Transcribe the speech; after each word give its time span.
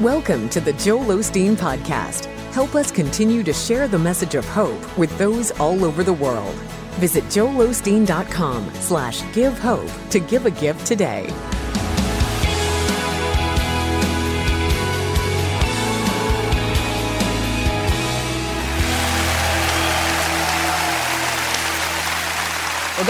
Welcome 0.00 0.48
to 0.48 0.62
the 0.62 0.72
Joel 0.72 1.18
Osteen 1.18 1.56
Podcast. 1.56 2.24
Help 2.54 2.74
us 2.74 2.90
continue 2.90 3.42
to 3.42 3.52
share 3.52 3.86
the 3.86 3.98
message 3.98 4.34
of 4.34 4.46
hope 4.46 4.96
with 4.96 5.14
those 5.18 5.50
all 5.60 5.84
over 5.84 6.02
the 6.02 6.14
world. 6.14 6.54
Visit 6.96 7.22
joelosteen.com 7.24 8.72
slash 8.76 9.30
give 9.34 9.58
hope 9.58 9.90
to 10.08 10.18
give 10.18 10.46
a 10.46 10.50
gift 10.52 10.86
today. 10.86 11.28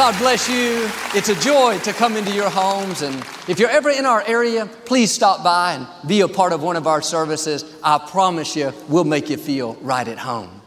God 0.00 0.18
bless 0.18 0.48
you. 0.48 0.88
It's 1.12 1.28
a 1.28 1.34
joy 1.34 1.78
to 1.80 1.92
come 1.92 2.16
into 2.16 2.32
your 2.32 2.48
homes. 2.48 3.02
And 3.02 3.14
if 3.46 3.58
you're 3.58 3.68
ever 3.68 3.90
in 3.90 4.06
our 4.06 4.26
area, 4.26 4.64
please 4.64 5.12
stop 5.12 5.44
by 5.44 5.74
and 5.74 5.86
be 6.08 6.22
a 6.22 6.26
part 6.26 6.54
of 6.54 6.62
one 6.62 6.76
of 6.76 6.86
our 6.86 7.02
services. 7.02 7.66
I 7.84 7.98
promise 7.98 8.56
you, 8.56 8.72
we'll 8.88 9.04
make 9.04 9.28
you 9.28 9.36
feel 9.36 9.74
right 9.82 10.08
at 10.08 10.16
home. 10.16 10.62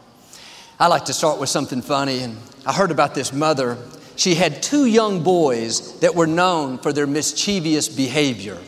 I 0.78 0.86
like 0.86 1.06
to 1.06 1.12
start 1.12 1.40
with 1.40 1.48
something 1.48 1.82
funny. 1.82 2.20
And 2.20 2.36
I 2.64 2.72
heard 2.72 2.92
about 2.92 3.16
this 3.16 3.32
mother. 3.32 3.76
She 4.14 4.36
had 4.36 4.62
two 4.62 4.86
young 4.86 5.24
boys 5.24 5.98
that 5.98 6.14
were 6.14 6.28
known 6.28 6.78
for 6.78 6.92
their 6.92 7.08
mischievous 7.08 7.88
behavior. 7.88 8.58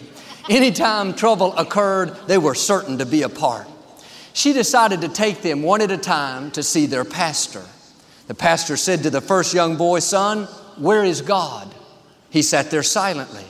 Anytime 0.48 1.14
trouble 1.14 1.56
occurred, 1.56 2.16
they 2.26 2.38
were 2.38 2.56
certain 2.56 2.98
to 2.98 3.06
be 3.06 3.22
a 3.22 3.28
part. 3.28 3.68
She 4.32 4.52
decided 4.52 5.02
to 5.02 5.08
take 5.08 5.42
them 5.42 5.62
one 5.62 5.80
at 5.80 5.92
a 5.92 5.96
time 5.96 6.50
to 6.50 6.64
see 6.64 6.86
their 6.86 7.04
pastor. 7.04 7.62
The 8.26 8.34
pastor 8.34 8.76
said 8.76 9.04
to 9.04 9.10
the 9.10 9.20
first 9.20 9.54
young 9.54 9.76
boy, 9.76 10.00
Son, 10.00 10.48
where 10.78 11.04
is 11.04 11.22
God? 11.22 11.72
He 12.30 12.42
sat 12.42 12.70
there 12.70 12.82
silently. 12.82 13.44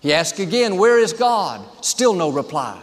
He 0.00 0.12
asked 0.12 0.38
again, 0.38 0.76
Where 0.76 0.98
is 0.98 1.12
God? 1.12 1.60
Still 1.84 2.14
no 2.14 2.30
reply. 2.30 2.80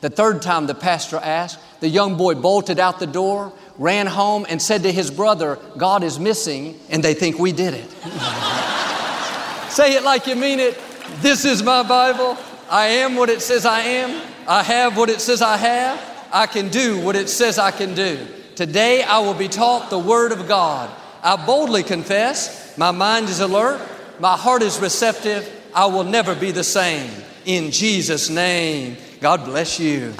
The 0.00 0.10
third 0.10 0.42
time 0.42 0.66
the 0.66 0.74
pastor 0.74 1.16
asked, 1.16 1.58
the 1.80 1.88
young 1.88 2.16
boy 2.16 2.34
bolted 2.34 2.80
out 2.80 2.98
the 2.98 3.06
door, 3.06 3.52
ran 3.78 4.06
home, 4.06 4.46
and 4.48 4.60
said 4.60 4.82
to 4.82 4.92
his 4.92 5.10
brother, 5.10 5.58
God 5.76 6.02
is 6.02 6.18
missing, 6.18 6.78
and 6.90 7.02
they 7.02 7.14
think 7.14 7.38
we 7.38 7.52
did 7.52 7.74
it. 7.74 7.90
Say 9.70 9.94
it 9.94 10.02
like 10.02 10.26
you 10.26 10.34
mean 10.34 10.60
it. 10.60 10.78
This 11.20 11.44
is 11.44 11.62
my 11.62 11.82
Bible. 11.82 12.36
I 12.68 12.86
am 12.86 13.16
what 13.16 13.30
it 13.30 13.42
says 13.42 13.64
I 13.64 13.80
am. 13.80 14.22
I 14.48 14.62
have 14.62 14.96
what 14.96 15.08
it 15.08 15.20
says 15.20 15.40
I 15.40 15.56
have. 15.56 16.28
I 16.32 16.46
can 16.46 16.68
do 16.68 17.00
what 17.00 17.14
it 17.14 17.28
says 17.28 17.58
I 17.58 17.70
can 17.70 17.94
do. 17.94 18.26
Today 18.56 19.02
I 19.02 19.20
will 19.20 19.34
be 19.34 19.48
taught 19.48 19.90
the 19.90 19.98
Word 19.98 20.32
of 20.32 20.48
God. 20.48 20.90
I 21.22 21.36
boldly 21.46 21.84
confess, 21.84 22.76
my 22.76 22.90
mind 22.90 23.28
is 23.28 23.38
alert, 23.38 23.80
my 24.18 24.36
heart 24.36 24.62
is 24.62 24.80
receptive, 24.80 25.48
I 25.72 25.86
will 25.86 26.02
never 26.02 26.34
be 26.34 26.50
the 26.50 26.64
same. 26.64 27.10
In 27.44 27.70
Jesus' 27.70 28.28
name, 28.28 28.96
God 29.20 29.44
bless 29.44 29.78
you. 29.78 30.14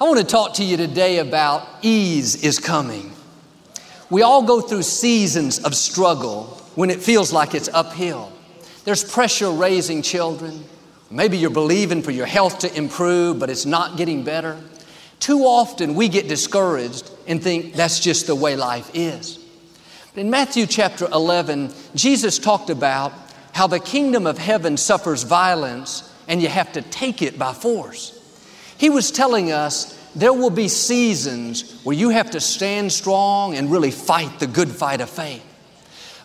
I 0.00 0.04
want 0.04 0.20
to 0.20 0.24
talk 0.24 0.54
to 0.54 0.64
you 0.64 0.76
today 0.76 1.18
about 1.18 1.66
ease 1.82 2.44
is 2.44 2.60
coming. 2.60 3.12
We 4.10 4.22
all 4.22 4.44
go 4.44 4.60
through 4.60 4.84
seasons 4.84 5.58
of 5.64 5.74
struggle 5.74 6.44
when 6.76 6.88
it 6.90 7.02
feels 7.02 7.32
like 7.32 7.54
it's 7.54 7.68
uphill. 7.68 8.32
There's 8.84 9.02
pressure 9.02 9.50
raising 9.50 10.02
children. 10.02 10.64
Maybe 11.10 11.36
you're 11.36 11.50
believing 11.50 12.02
for 12.02 12.12
your 12.12 12.26
health 12.26 12.60
to 12.60 12.72
improve, 12.76 13.40
but 13.40 13.50
it's 13.50 13.66
not 13.66 13.96
getting 13.96 14.22
better. 14.22 14.56
Too 15.18 15.40
often 15.40 15.96
we 15.96 16.08
get 16.08 16.28
discouraged 16.28 17.10
and 17.26 17.42
think 17.42 17.74
that's 17.74 17.98
just 17.98 18.28
the 18.28 18.36
way 18.36 18.54
life 18.54 18.88
is. 18.94 19.39
In 20.16 20.28
Matthew 20.28 20.66
chapter 20.66 21.06
11, 21.12 21.72
Jesus 21.94 22.40
talked 22.40 22.68
about 22.68 23.12
how 23.52 23.68
the 23.68 23.78
kingdom 23.78 24.26
of 24.26 24.38
heaven 24.38 24.76
suffers 24.76 25.22
violence 25.22 26.12
and 26.26 26.42
you 26.42 26.48
have 26.48 26.72
to 26.72 26.82
take 26.82 27.22
it 27.22 27.38
by 27.38 27.52
force. 27.52 28.18
He 28.76 28.90
was 28.90 29.12
telling 29.12 29.52
us 29.52 29.96
there 30.16 30.32
will 30.32 30.50
be 30.50 30.66
seasons 30.66 31.80
where 31.84 31.94
you 31.94 32.08
have 32.08 32.32
to 32.32 32.40
stand 32.40 32.90
strong 32.90 33.54
and 33.54 33.70
really 33.70 33.92
fight 33.92 34.40
the 34.40 34.48
good 34.48 34.68
fight 34.68 35.00
of 35.00 35.08
faith. 35.08 35.44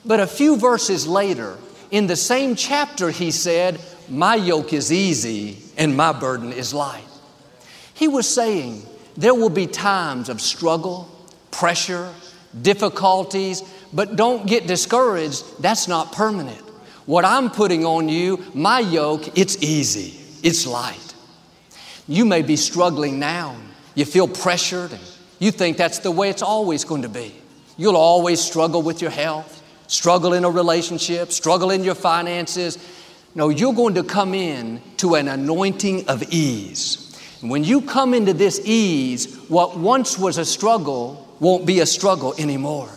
But 0.04 0.20
a 0.20 0.26
few 0.26 0.58
verses 0.58 1.06
later, 1.06 1.56
in 1.92 2.08
the 2.08 2.16
same 2.16 2.56
chapter, 2.56 3.12
he 3.12 3.30
said, 3.30 3.80
My 4.10 4.34
yoke 4.34 4.74
is 4.74 4.92
easy 4.92 5.60
and 5.78 5.96
my 5.96 6.12
burden 6.12 6.52
is 6.52 6.74
light. 6.74 7.04
He 7.94 8.08
was 8.08 8.28
saying 8.28 8.84
there 9.16 9.36
will 9.36 9.50
be 9.50 9.68
times 9.68 10.28
of 10.28 10.42
struggle, 10.42 11.08
pressure, 11.52 12.12
difficulties, 12.62 13.64
but 13.94 14.16
don't 14.16 14.48
get 14.48 14.68
discouraged. 14.68 15.62
That's 15.62 15.88
not 15.88 16.12
permanent. 16.12 16.62
What 17.06 17.24
I'm 17.24 17.50
putting 17.52 17.86
on 17.86 18.10
you, 18.10 18.44
my 18.54 18.80
yoke, 18.80 19.38
it's 19.38 19.62
easy, 19.62 20.20
it's 20.42 20.66
light. 20.66 21.14
You 22.08 22.26
may 22.26 22.42
be 22.42 22.56
struggling 22.56 23.20
now. 23.20 23.56
You 23.96 24.06
feel 24.06 24.28
pressured 24.28 24.92
and 24.92 25.02
you 25.40 25.52
think 25.52 25.78
that's 25.78 26.00
the 26.00 26.12
way 26.12 26.30
it's 26.30 26.42
always 26.42 26.84
going 26.84 27.02
to 27.04 27.10
be. 27.10 27.34
You'll 27.78 27.98
always 27.98 28.40
struggle 28.42 28.82
with 28.82 29.02
your 29.02 29.12
health, 29.12 29.64
struggle 29.88 30.34
in 30.34 30.46
a 30.46 30.50
relationship, 30.50 31.32
struggle 31.32 31.72
in 31.72 31.84
your 31.84 31.96
finances. 31.96 32.78
No, 33.36 33.50
you're 33.50 33.74
going 33.74 33.96
to 33.96 34.04
come 34.04 34.34
in 34.34 34.82
to 34.98 35.16
an 35.16 35.28
anointing 35.28 36.08
of 36.08 36.24
ease. 36.32 37.02
And 37.42 37.50
When 37.50 37.64
you 37.64 37.82
come 37.82 38.14
into 38.14 38.34
this 38.34 38.62
ease, 38.66 39.36
what 39.50 39.78
once 39.78 40.18
was 40.18 40.38
a 40.38 40.46
struggle 40.46 41.25
won't 41.40 41.66
be 41.66 41.80
a 41.80 41.86
struggle 41.86 42.34
anymore. 42.38 42.90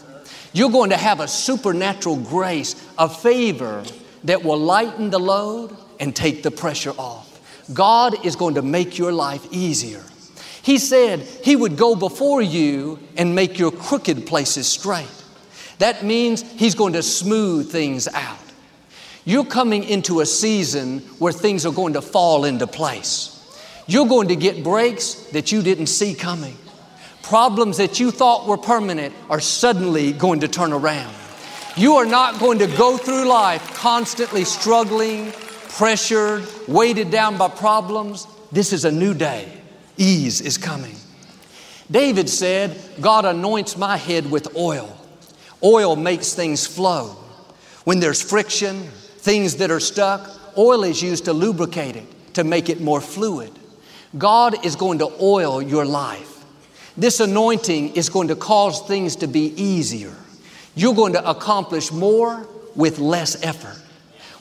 You're 0.53 0.71
going 0.71 0.91
to 0.91 0.97
have 0.97 1.21
a 1.21 1.29
supernatural 1.29 2.17
grace, 2.17 2.75
a 2.97 3.09
favor 3.09 3.85
that 4.25 4.45
will 4.45 4.59
lighten 4.59 5.11
the 5.11 5.19
load 5.19 5.77
and 6.01 6.15
take 6.15 6.43
the 6.43 6.51
pressure 6.51 6.95
off. 6.99 7.27
God 7.73 8.25
is 8.25 8.37
going 8.37 8.55
to 8.55 8.63
make 8.63 8.99
your 8.99 9.13
life 9.13 9.47
easier. 9.51 10.03
He 10.63 10.79
said 10.79 11.21
He 11.21 11.57
would 11.57 11.77
go 11.77 11.95
before 11.95 12.43
you 12.43 12.99
and 13.17 13.35
make 13.35 13.59
your 13.59 13.71
crooked 13.71 14.27
places 14.27 14.67
straight. 14.67 15.07
That 15.79 16.03
means 16.03 16.43
He's 16.53 16.75
going 16.75 16.95
to 16.95 17.03
smooth 17.03 17.71
things 17.71 18.09
out. 18.09 18.39
You're 19.25 19.45
coming 19.45 19.85
into 19.85 20.21
a 20.21 20.27
season 20.27 21.01
where 21.19 21.33
things 21.33 21.67
are 21.67 21.73
going 21.73 21.93
to 21.93 22.03
fall 22.03 22.45
into 22.45 22.67
place. 22.67 23.35
You're 23.87 24.07
going 24.07 24.29
to 24.29 24.37
get 24.37 24.65
breaks 24.65 25.15
that 25.33 25.53
you 25.53 25.63
didn't 25.63 25.87
see 25.87 26.15
coming. 26.15 26.57
Problems 27.29 27.77
that 27.77 28.01
you 28.01 28.11
thought 28.11 28.47
were 28.47 28.57
permanent 28.57 29.15
are 29.29 29.39
suddenly 29.39 30.13
going 30.13 30.41
to 30.41 30.49
turn 30.49 30.73
around. 30.73 31.15
You 31.77 31.97
are 31.97 32.07
not 32.07 32.41
going 32.41 32.59
to 32.61 32.67
go 32.67 32.97
through 32.97 33.29
life 33.29 33.75
constantly 33.75 34.45
struggling, 34.45 35.33
pressured, 35.69 36.47
weighted 36.67 37.11
down 37.11 37.37
by 37.37 37.49
problems. 37.49 38.27
This 38.51 38.73
is 38.73 38.87
a 38.87 38.91
new 38.91 39.13
day. 39.13 39.53
Ease 39.99 40.41
is 40.41 40.57
coming. 40.57 40.97
David 41.91 42.31
said, 42.31 42.75
God 42.99 43.27
anoints 43.27 43.77
my 43.77 43.99
head 43.99 44.31
with 44.31 44.57
oil. 44.57 44.97
Oil 45.63 45.97
makes 45.97 46.33
things 46.33 46.67
flow. 46.67 47.09
When 47.85 48.01
there's 48.01 48.23
friction, 48.23 48.85
things 49.19 49.57
that 49.57 49.71
are 49.71 49.81
stuck, 49.81 50.31
oil 50.57 50.83
is 50.83 51.03
used 51.03 51.27
to 51.27 51.35
lubricate 51.35 51.97
it, 51.97 52.07
to 52.37 52.43
make 52.43 52.71
it 52.71 52.81
more 52.81 53.03
fluid. 53.03 53.53
God 54.17 54.65
is 54.65 54.77
going 54.77 55.01
to 55.01 55.13
oil 55.21 55.61
your 55.61 55.85
life. 55.85 56.28
This 56.99 57.21
anointing 57.21 57.95
is 57.95 58.09
going 58.09 58.27
to 58.27 58.35
cause 58.35 58.83
things 58.83 59.15
to 59.17 59.29
be 59.29 59.55
easier. 59.55 60.13
You're 60.75 60.97
going 60.97 61.13
to 61.13 61.31
accomplish 61.31 61.93
more 61.93 62.45
with 62.75 62.99
less 62.99 63.41
effort. 63.45 63.81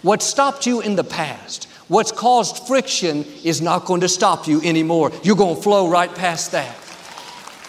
What 0.01 0.23
stopped 0.23 0.65
you 0.65 0.81
in 0.81 0.95
the 0.95 1.03
past, 1.03 1.65
what's 1.87 2.11
caused 2.11 2.65
friction, 2.65 3.25
is 3.43 3.61
not 3.61 3.85
going 3.85 4.01
to 4.01 4.09
stop 4.09 4.47
you 4.47 4.59
anymore. 4.63 5.11
You're 5.21 5.35
going 5.35 5.55
to 5.55 5.61
flow 5.61 5.87
right 5.87 6.13
past 6.15 6.51
that. 6.53 6.75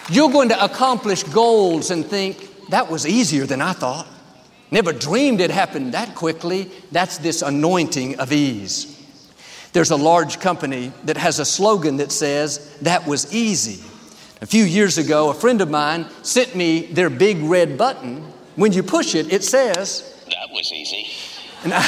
You're 0.08 0.30
going 0.30 0.48
to 0.48 0.64
accomplish 0.64 1.22
goals 1.22 1.90
and 1.90 2.04
think, 2.04 2.46
that 2.70 2.90
was 2.90 3.06
easier 3.06 3.44
than 3.44 3.60
I 3.60 3.74
thought. 3.74 4.06
Never 4.70 4.94
dreamed 4.94 5.42
it 5.42 5.50
happened 5.50 5.92
that 5.92 6.14
quickly. 6.14 6.70
That's 6.92 7.18
this 7.18 7.42
anointing 7.42 8.20
of 8.20 8.32
ease. 8.32 8.94
There's 9.74 9.90
a 9.90 9.96
large 9.96 10.40
company 10.40 10.92
that 11.04 11.18
has 11.18 11.40
a 11.40 11.44
slogan 11.44 11.98
that 11.98 12.10
says, 12.10 12.74
That 12.80 13.06
was 13.06 13.34
easy. 13.34 13.82
A 14.40 14.46
few 14.46 14.64
years 14.64 14.98
ago, 14.98 15.30
a 15.30 15.34
friend 15.34 15.60
of 15.60 15.70
mine 15.70 16.06
sent 16.22 16.54
me 16.54 16.86
their 16.86 17.10
big 17.10 17.38
red 17.38 17.76
button. 17.76 18.22
When 18.54 18.72
you 18.72 18.82
push 18.82 19.14
it, 19.14 19.32
it 19.32 19.42
says, 19.42 20.14
That 20.26 20.50
was 20.52 20.72
easy. 20.72 21.08
And 21.64 21.72
I, 21.74 21.80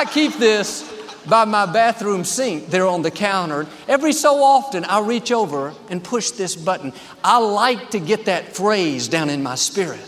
I 0.00 0.04
keep 0.12 0.34
this 0.34 0.90
by 1.26 1.44
my 1.44 1.66
bathroom 1.66 2.24
sink 2.24 2.68
there 2.68 2.86
on 2.86 3.02
the 3.02 3.10
counter. 3.10 3.66
Every 3.88 4.12
so 4.12 4.42
often, 4.42 4.84
I 4.84 5.00
reach 5.00 5.30
over 5.30 5.72
and 5.88 6.02
push 6.02 6.32
this 6.32 6.56
button. 6.56 6.92
I 7.22 7.38
like 7.38 7.90
to 7.90 8.00
get 8.00 8.26
that 8.26 8.54
phrase 8.56 9.08
down 9.08 9.30
in 9.30 9.42
my 9.42 9.54
spirit 9.54 10.00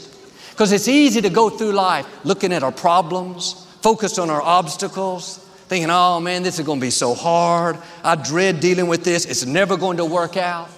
because 0.51 0.73
it's 0.73 0.89
easy 0.89 1.21
to 1.21 1.31
go 1.31 1.51
through 1.51 1.73
life 1.73 2.07
looking 2.25 2.53
at 2.53 2.63
our 2.63 2.73
problems, 2.73 3.67
focused 3.81 4.19
on 4.19 4.29
our 4.29 4.43
obstacles, 4.43 5.39
thinking, 5.69 5.91
oh 5.91 6.19
man, 6.21 6.43
this 6.43 6.59
is 6.59 6.67
going 6.67 6.81
to 6.81 6.87
be 6.87 6.91
so 6.91 7.15
hard. 7.15 7.79
I 8.03 8.17
dread 8.17 8.61
dealing 8.61 8.89
with 8.89 9.05
this. 9.05 9.25
It's 9.25 9.47
never 9.47 9.77
going 9.77 9.99
to 9.99 10.05
work 10.05 10.37
out. 10.37 10.71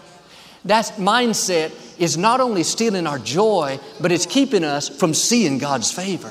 That 0.68 0.84
mindset 0.98 1.72
is 1.98 2.18
not 2.18 2.42
only 2.42 2.62
stealing 2.62 3.06
our 3.06 3.18
joy, 3.18 3.80
but 4.02 4.12
it's 4.12 4.26
keeping 4.26 4.64
us 4.64 4.86
from 4.86 5.14
seeing 5.14 5.56
God's 5.56 5.90
favor. 5.90 6.30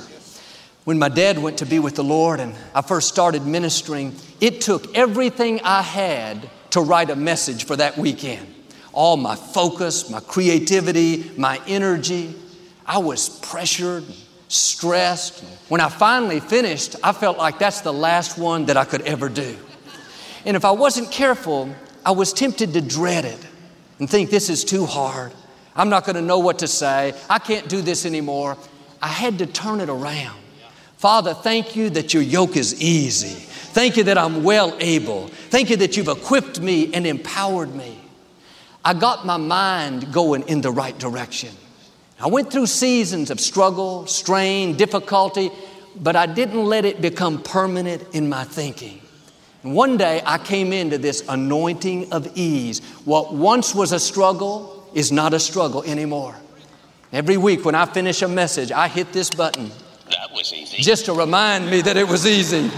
When 0.83 0.99
my 0.99 1.09
dad 1.09 1.39
went 1.39 1.57
to 1.57 1.65
be 1.65 1.79
with 1.79 1.95
the 1.95 2.03
Lord 2.03 2.39
and 2.39 2.53
I 2.75 2.83
first 2.83 3.09
started 3.09 3.47
ministering, 3.47 4.15
it 4.39 4.61
took 4.61 4.95
everything 4.95 5.59
I 5.63 5.81
had 5.81 6.51
to 6.69 6.81
write 6.81 7.09
a 7.09 7.15
message 7.15 7.65
for 7.65 7.75
that 7.77 7.97
weekend. 7.97 8.53
All 8.93 9.17
my 9.17 9.35
focus, 9.35 10.07
my 10.07 10.19
creativity, 10.19 11.31
my 11.35 11.59
energy. 11.65 12.35
I 12.85 12.99
was 12.99 13.29
pressured, 13.39 14.05
stressed. 14.49 15.43
When 15.67 15.81
I 15.81 15.89
finally 15.89 16.41
finished, 16.41 16.95
I 17.03 17.11
felt 17.11 17.39
like 17.39 17.57
that's 17.57 17.81
the 17.81 17.91
last 17.91 18.37
one 18.37 18.67
that 18.67 18.77
I 18.77 18.85
could 18.85 19.01
ever 19.01 19.29
do. 19.29 19.57
And 20.45 20.55
if 20.55 20.63
I 20.63 20.71
wasn't 20.71 21.09
careful, 21.09 21.73
I 22.05 22.11
was 22.11 22.33
tempted 22.33 22.73
to 22.73 22.81
dread 22.81 23.25
it 23.25 23.46
and 23.99 24.09
think 24.09 24.29
this 24.29 24.49
is 24.49 24.63
too 24.63 24.85
hard. 24.85 25.33
I'm 25.75 25.89
not 25.89 26.05
going 26.05 26.15
to 26.15 26.21
know 26.21 26.39
what 26.39 26.59
to 26.59 26.67
say. 26.67 27.13
I 27.29 27.39
can't 27.39 27.67
do 27.67 27.81
this 27.81 28.05
anymore. 28.05 28.57
I 29.01 29.07
had 29.07 29.39
to 29.39 29.45
turn 29.45 29.79
it 29.79 29.89
around. 29.89 30.39
Father, 30.97 31.35
thank 31.35 31.75
you 31.75 31.91
that 31.91 32.13
your 32.13 32.23
yoke 32.23 32.57
is 32.57 32.81
easy. 32.81 33.45
Thank 33.73 33.97
you 33.97 34.03
that 34.05 34.17
I'm 34.17 34.43
well 34.43 34.75
able. 34.79 35.27
Thank 35.27 35.69
you 35.69 35.75
that 35.77 35.95
you've 35.95 36.07
equipped 36.07 36.59
me 36.59 36.91
and 36.93 37.05
empowered 37.05 37.75
me. 37.75 37.99
I 38.83 38.95
got 38.95 39.25
my 39.25 39.37
mind 39.37 40.11
going 40.11 40.47
in 40.47 40.61
the 40.61 40.71
right 40.71 40.97
direction. 40.97 41.49
I 42.19 42.27
went 42.27 42.51
through 42.51 42.65
seasons 42.65 43.29
of 43.29 43.39
struggle, 43.39 44.07
strain, 44.07 44.75
difficulty, 44.75 45.51
but 45.95 46.15
I 46.15 46.25
didn't 46.25 46.65
let 46.65 46.85
it 46.85 47.01
become 47.01 47.43
permanent 47.43 48.03
in 48.13 48.27
my 48.27 48.43
thinking. 48.43 49.01
One 49.73 49.97
day 49.97 50.21
I 50.25 50.37
came 50.37 50.71
into 50.71 50.97
this 50.97 51.23
anointing 51.27 52.13
of 52.13 52.31
ease. 52.37 52.79
What 53.03 53.33
once 53.33 53.75
was 53.75 53.91
a 53.91 53.99
struggle 53.99 54.89
is 54.93 55.11
not 55.11 55.33
a 55.33 55.39
struggle 55.39 55.83
anymore. 55.83 56.35
Every 57.11 57.37
week 57.37 57.65
when 57.65 57.75
I 57.75 57.85
finish 57.85 58.21
a 58.21 58.27
message, 58.27 58.71
I 58.71 58.87
hit 58.87 59.11
this 59.11 59.29
button. 59.29 59.69
That 60.09 60.31
was 60.31 60.53
easy. 60.53 60.77
Just 60.77 61.05
to 61.05 61.13
remind 61.13 61.69
me 61.69 61.81
that 61.81 61.97
it 61.97 62.07
was 62.07 62.25
easy. 62.25 62.71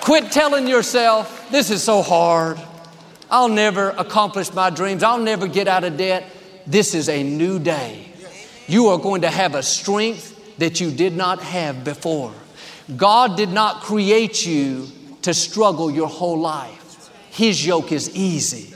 Quit 0.00 0.30
telling 0.30 0.68
yourself, 0.68 1.50
this 1.50 1.70
is 1.70 1.82
so 1.82 2.02
hard. 2.02 2.60
I'll 3.30 3.48
never 3.48 3.90
accomplish 3.90 4.52
my 4.52 4.70
dreams. 4.70 5.02
I'll 5.02 5.18
never 5.18 5.48
get 5.48 5.68
out 5.68 5.84
of 5.84 5.96
debt. 5.96 6.24
This 6.66 6.94
is 6.94 7.08
a 7.08 7.22
new 7.22 7.58
day. 7.58 8.06
You 8.68 8.88
are 8.88 8.98
going 8.98 9.22
to 9.22 9.30
have 9.30 9.54
a 9.54 9.62
strength 9.62 10.56
that 10.58 10.80
you 10.80 10.90
did 10.90 11.16
not 11.16 11.42
have 11.42 11.82
before. 11.84 12.32
God 12.96 13.36
did 13.36 13.50
not 13.50 13.82
create 13.82 14.46
you 14.46 14.88
to 15.22 15.34
struggle 15.34 15.90
your 15.90 16.08
whole 16.08 16.38
life. 16.38 17.10
His 17.30 17.64
yoke 17.64 17.92
is 17.92 18.14
easy. 18.14 18.74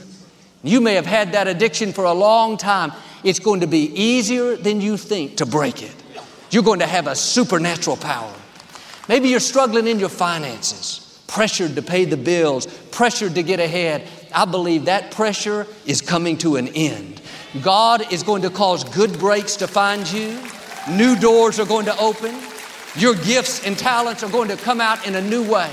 You 0.63 0.79
may 0.79 0.95
have 0.95 1.05
had 1.05 1.33
that 1.33 1.47
addiction 1.47 1.91
for 1.91 2.05
a 2.05 2.13
long 2.13 2.57
time. 2.57 2.93
It's 3.23 3.39
going 3.39 3.59
to 3.61 3.67
be 3.67 3.91
easier 3.93 4.55
than 4.55 4.79
you 4.79 4.97
think 4.97 5.37
to 5.37 5.45
break 5.45 5.83
it. 5.83 5.93
You're 6.49 6.63
going 6.63 6.79
to 6.79 6.87
have 6.87 7.07
a 7.07 7.15
supernatural 7.15 7.97
power. 7.97 8.33
Maybe 9.09 9.27
you're 9.27 9.41
struggling 9.41 9.87
in 9.87 9.99
your 9.99 10.09
finances, 10.09 11.21
pressured 11.27 11.75
to 11.75 11.81
pay 11.81 12.05
the 12.05 12.15
bills, 12.15 12.67
pressured 12.91 13.35
to 13.35 13.43
get 13.43 13.59
ahead. 13.59 14.07
I 14.33 14.45
believe 14.45 14.85
that 14.85 15.11
pressure 15.11 15.67
is 15.85 15.99
coming 15.99 16.37
to 16.39 16.55
an 16.55 16.69
end. 16.69 17.21
God 17.61 18.11
is 18.13 18.23
going 18.23 18.43
to 18.43 18.49
cause 18.49 18.83
good 18.83 19.19
breaks 19.19 19.57
to 19.57 19.67
find 19.67 20.09
you, 20.11 20.39
new 20.89 21.15
doors 21.15 21.59
are 21.59 21.65
going 21.65 21.85
to 21.85 21.97
open, 21.99 22.35
your 22.95 23.15
gifts 23.15 23.65
and 23.65 23.77
talents 23.77 24.23
are 24.23 24.29
going 24.29 24.49
to 24.49 24.57
come 24.57 24.79
out 24.79 25.05
in 25.05 25.15
a 25.15 25.21
new 25.21 25.49
way. 25.51 25.71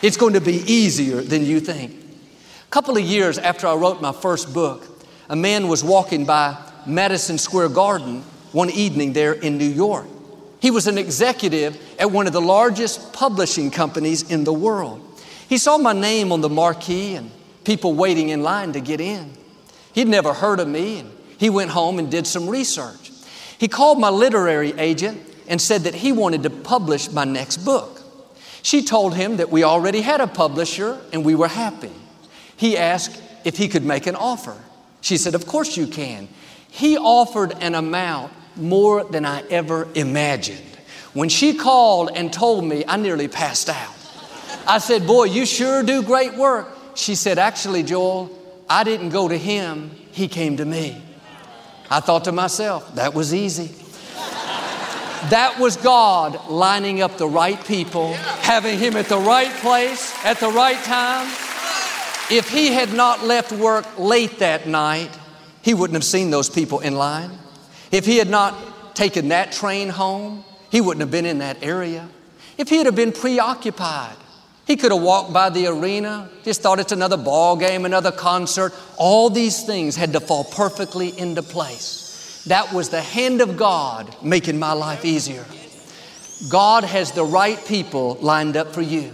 It's 0.00 0.16
going 0.16 0.34
to 0.34 0.40
be 0.40 0.58
easier 0.72 1.20
than 1.20 1.44
you 1.44 1.58
think. 1.58 1.92
A 1.92 2.70
couple 2.70 2.96
of 2.96 3.02
years 3.02 3.36
after 3.36 3.66
I 3.66 3.74
wrote 3.74 4.00
my 4.00 4.12
first 4.12 4.54
book, 4.54 4.86
a 5.28 5.34
man 5.34 5.66
was 5.66 5.82
walking 5.82 6.24
by 6.24 6.56
Madison 6.86 7.36
Square 7.36 7.70
Garden 7.70 8.22
one 8.52 8.70
evening 8.70 9.12
there 9.12 9.32
in 9.32 9.58
New 9.58 9.68
York. 9.68 10.06
He 10.60 10.70
was 10.70 10.86
an 10.86 10.98
executive 10.98 11.80
at 11.98 12.10
one 12.10 12.26
of 12.26 12.32
the 12.32 12.40
largest 12.40 13.12
publishing 13.12 13.70
companies 13.70 14.30
in 14.30 14.44
the 14.44 14.52
world. 14.52 15.04
He 15.48 15.58
saw 15.58 15.78
my 15.78 15.92
name 15.92 16.30
on 16.30 16.42
the 16.42 16.48
marquee 16.48 17.16
and 17.16 17.30
people 17.64 17.94
waiting 17.94 18.28
in 18.28 18.42
line 18.42 18.72
to 18.74 18.80
get 18.80 19.00
in. 19.00 19.32
He'd 19.94 20.08
never 20.08 20.32
heard 20.32 20.60
of 20.60 20.68
me, 20.68 21.00
and 21.00 21.10
he 21.38 21.50
went 21.50 21.70
home 21.70 21.98
and 21.98 22.10
did 22.10 22.26
some 22.26 22.48
research. 22.48 23.10
He 23.58 23.66
called 23.66 23.98
my 23.98 24.10
literary 24.10 24.78
agent 24.78 25.20
and 25.48 25.60
said 25.60 25.82
that 25.82 25.94
he 25.94 26.12
wanted 26.12 26.44
to 26.44 26.50
publish 26.50 27.10
my 27.10 27.24
next 27.24 27.58
book. 27.58 27.97
She 28.62 28.82
told 28.82 29.14
him 29.14 29.36
that 29.36 29.50
we 29.50 29.64
already 29.64 30.00
had 30.00 30.20
a 30.20 30.26
publisher 30.26 30.98
and 31.12 31.24
we 31.24 31.34
were 31.34 31.48
happy. 31.48 31.92
He 32.56 32.76
asked 32.76 33.22
if 33.44 33.56
he 33.56 33.68
could 33.68 33.84
make 33.84 34.06
an 34.06 34.16
offer. 34.16 34.56
She 35.00 35.16
said, 35.16 35.34
Of 35.34 35.46
course 35.46 35.76
you 35.76 35.86
can. 35.86 36.28
He 36.68 36.98
offered 36.98 37.52
an 37.60 37.74
amount 37.74 38.32
more 38.56 39.04
than 39.04 39.24
I 39.24 39.42
ever 39.48 39.88
imagined. 39.94 40.64
When 41.14 41.28
she 41.28 41.54
called 41.54 42.10
and 42.14 42.32
told 42.32 42.64
me, 42.64 42.84
I 42.86 42.96
nearly 42.96 43.28
passed 43.28 43.68
out. 43.68 43.94
I 44.66 44.78
said, 44.78 45.06
Boy, 45.06 45.24
you 45.24 45.46
sure 45.46 45.82
do 45.82 46.02
great 46.02 46.34
work. 46.34 46.68
She 46.94 47.14
said, 47.14 47.38
Actually, 47.38 47.84
Joel, 47.84 48.30
I 48.68 48.84
didn't 48.84 49.10
go 49.10 49.28
to 49.28 49.36
him, 49.36 49.90
he 50.12 50.28
came 50.28 50.56
to 50.58 50.64
me. 50.64 51.02
I 51.90 52.00
thought 52.00 52.24
to 52.24 52.32
myself, 52.32 52.94
that 52.96 53.14
was 53.14 53.32
easy. 53.32 53.74
That 55.30 55.58
was 55.58 55.76
God 55.76 56.48
lining 56.48 57.02
up 57.02 57.18
the 57.18 57.28
right 57.28 57.62
people, 57.66 58.14
having 58.14 58.78
him 58.78 58.96
at 58.96 59.06
the 59.06 59.18
right 59.18 59.52
place 59.56 60.14
at 60.24 60.38
the 60.38 60.48
right 60.48 60.82
time. 60.84 61.26
If 62.30 62.48
he 62.50 62.68
had 62.68 62.94
not 62.94 63.24
left 63.24 63.52
work 63.52 63.98
late 63.98 64.38
that 64.38 64.66
night, 64.66 65.10
he 65.62 65.74
wouldn't 65.74 65.94
have 65.96 66.04
seen 66.04 66.30
those 66.30 66.48
people 66.48 66.80
in 66.80 66.94
line. 66.94 67.30
If 67.90 68.06
he 68.06 68.16
had 68.16 68.30
not 68.30 68.94
taken 68.94 69.28
that 69.28 69.52
train 69.52 69.88
home, 69.88 70.44
he 70.70 70.80
wouldn't 70.80 71.00
have 71.00 71.10
been 71.10 71.26
in 71.26 71.38
that 71.38 71.62
area. 71.62 72.08
If 72.56 72.68
he 72.68 72.78
had 72.78 72.94
been 72.94 73.12
preoccupied, 73.12 74.16
he 74.66 74.76
could 74.76 74.92
have 74.92 75.02
walked 75.02 75.32
by 75.32 75.50
the 75.50 75.66
arena, 75.66 76.28
just 76.44 76.60
thought 76.60 76.78
it's 76.78 76.92
another 76.92 77.16
ball 77.16 77.56
game, 77.56 77.84
another 77.84 78.12
concert. 78.12 78.74
All 78.96 79.30
these 79.30 79.64
things 79.64 79.96
had 79.96 80.12
to 80.12 80.20
fall 80.20 80.44
perfectly 80.44 81.18
into 81.18 81.42
place. 81.42 82.07
That 82.48 82.72
was 82.72 82.88
the 82.88 83.02
hand 83.02 83.40
of 83.40 83.56
God 83.56 84.14
making 84.22 84.58
my 84.58 84.72
life 84.72 85.04
easier. 85.04 85.44
God 86.50 86.84
has 86.84 87.12
the 87.12 87.24
right 87.24 87.62
people 87.66 88.14
lined 88.20 88.56
up 88.56 88.72
for 88.72 88.82
you. 88.82 89.12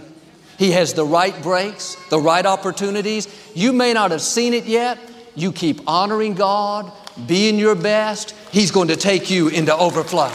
He 0.57 0.71
has 0.71 0.93
the 0.93 1.05
right 1.05 1.39
breaks, 1.43 1.97
the 2.09 2.19
right 2.19 2.45
opportunities. 2.45 3.27
You 3.53 3.73
may 3.73 3.93
not 3.93 4.11
have 4.11 4.21
seen 4.21 4.53
it 4.53 4.65
yet, 4.65 4.97
you 5.35 5.51
keep 5.51 5.81
honoring 5.87 6.35
God, 6.35 6.91
being 7.27 7.59
your 7.59 7.75
best, 7.75 8.31
He's 8.51 8.71
going 8.71 8.87
to 8.87 8.95
take 8.95 9.29
you 9.29 9.49
into 9.49 9.75
overflow. 9.75 10.31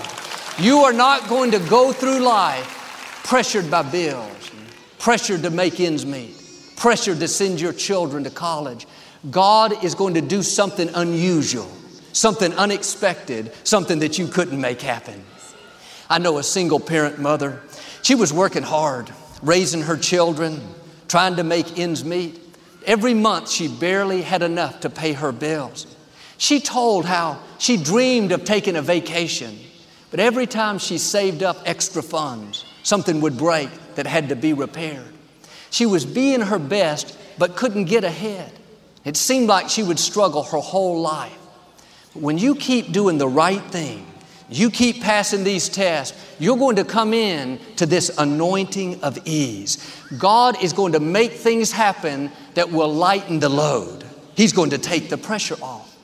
You 0.58 0.80
are 0.80 0.92
not 0.92 1.28
going 1.28 1.52
to 1.52 1.58
go 1.58 1.92
through 1.92 2.20
life 2.20 3.22
pressured 3.24 3.70
by 3.70 3.82
bills, 3.82 4.50
pressured 4.98 5.42
to 5.44 5.50
make 5.50 5.80
ends 5.80 6.04
meet, 6.04 6.34
pressured 6.76 7.20
to 7.20 7.28
send 7.28 7.60
your 7.60 7.72
children 7.72 8.24
to 8.24 8.30
college. 8.30 8.86
God 9.30 9.82
is 9.84 9.94
going 9.94 10.14
to 10.14 10.20
do 10.20 10.42
something 10.42 10.90
unusual, 10.94 11.70
something 12.12 12.52
unexpected, 12.54 13.52
something 13.64 14.00
that 14.00 14.18
you 14.18 14.26
couldn't 14.26 14.60
make 14.60 14.80
happen. 14.80 15.24
I 16.08 16.18
know 16.18 16.38
a 16.38 16.42
single 16.42 16.80
parent 16.80 17.18
mother. 17.18 17.60
She 18.02 18.14
was 18.14 18.32
working 18.32 18.62
hard, 18.62 19.10
raising 19.42 19.82
her 19.82 19.96
children, 19.96 20.60
trying 21.08 21.36
to 21.36 21.44
make 21.44 21.78
ends 21.78 22.04
meet. 22.04 22.40
Every 22.86 23.14
month, 23.14 23.50
she 23.50 23.68
barely 23.68 24.22
had 24.22 24.42
enough 24.42 24.80
to 24.80 24.90
pay 24.90 25.12
her 25.12 25.32
bills. 25.32 25.86
She 26.38 26.60
told 26.60 27.04
how 27.04 27.38
she 27.58 27.76
dreamed 27.76 28.32
of 28.32 28.44
taking 28.44 28.76
a 28.76 28.82
vacation, 28.82 29.58
but 30.10 30.20
every 30.20 30.46
time 30.46 30.78
she 30.78 30.98
saved 30.98 31.42
up 31.42 31.58
extra 31.66 32.02
funds, 32.02 32.64
something 32.82 33.20
would 33.20 33.36
break 33.36 33.68
that 33.94 34.06
had 34.06 34.30
to 34.30 34.36
be 34.36 34.52
repaired. 34.52 35.12
She 35.70 35.86
was 35.86 36.04
being 36.04 36.40
her 36.40 36.58
best, 36.58 37.16
but 37.38 37.56
couldn't 37.56 37.84
get 37.84 38.04
ahead. 38.04 38.50
It 39.04 39.16
seemed 39.16 39.48
like 39.48 39.68
she 39.68 39.82
would 39.82 39.98
struggle 39.98 40.42
her 40.42 40.58
whole 40.58 41.00
life. 41.00 41.36
When 42.14 42.38
you 42.38 42.54
keep 42.54 42.92
doing 42.92 43.18
the 43.18 43.28
right 43.28 43.62
thing, 43.70 44.06
you 44.48 44.70
keep 44.70 45.00
passing 45.00 45.44
these 45.44 45.68
tests, 45.68 46.18
you're 46.40 46.56
going 46.56 46.76
to 46.76 46.84
come 46.84 47.14
in 47.14 47.60
to 47.76 47.86
this 47.86 48.10
anointing 48.18 49.02
of 49.02 49.18
ease. 49.24 49.78
God 50.18 50.60
is 50.62 50.72
going 50.72 50.92
to 50.94 51.00
make 51.00 51.32
things 51.32 51.70
happen 51.70 52.32
that 52.54 52.72
will 52.72 52.92
lighten 52.92 53.38
the 53.38 53.48
load. 53.48 54.04
He's 54.34 54.52
going 54.52 54.70
to 54.70 54.78
take 54.78 55.08
the 55.08 55.18
pressure 55.18 55.56
off. 55.62 55.96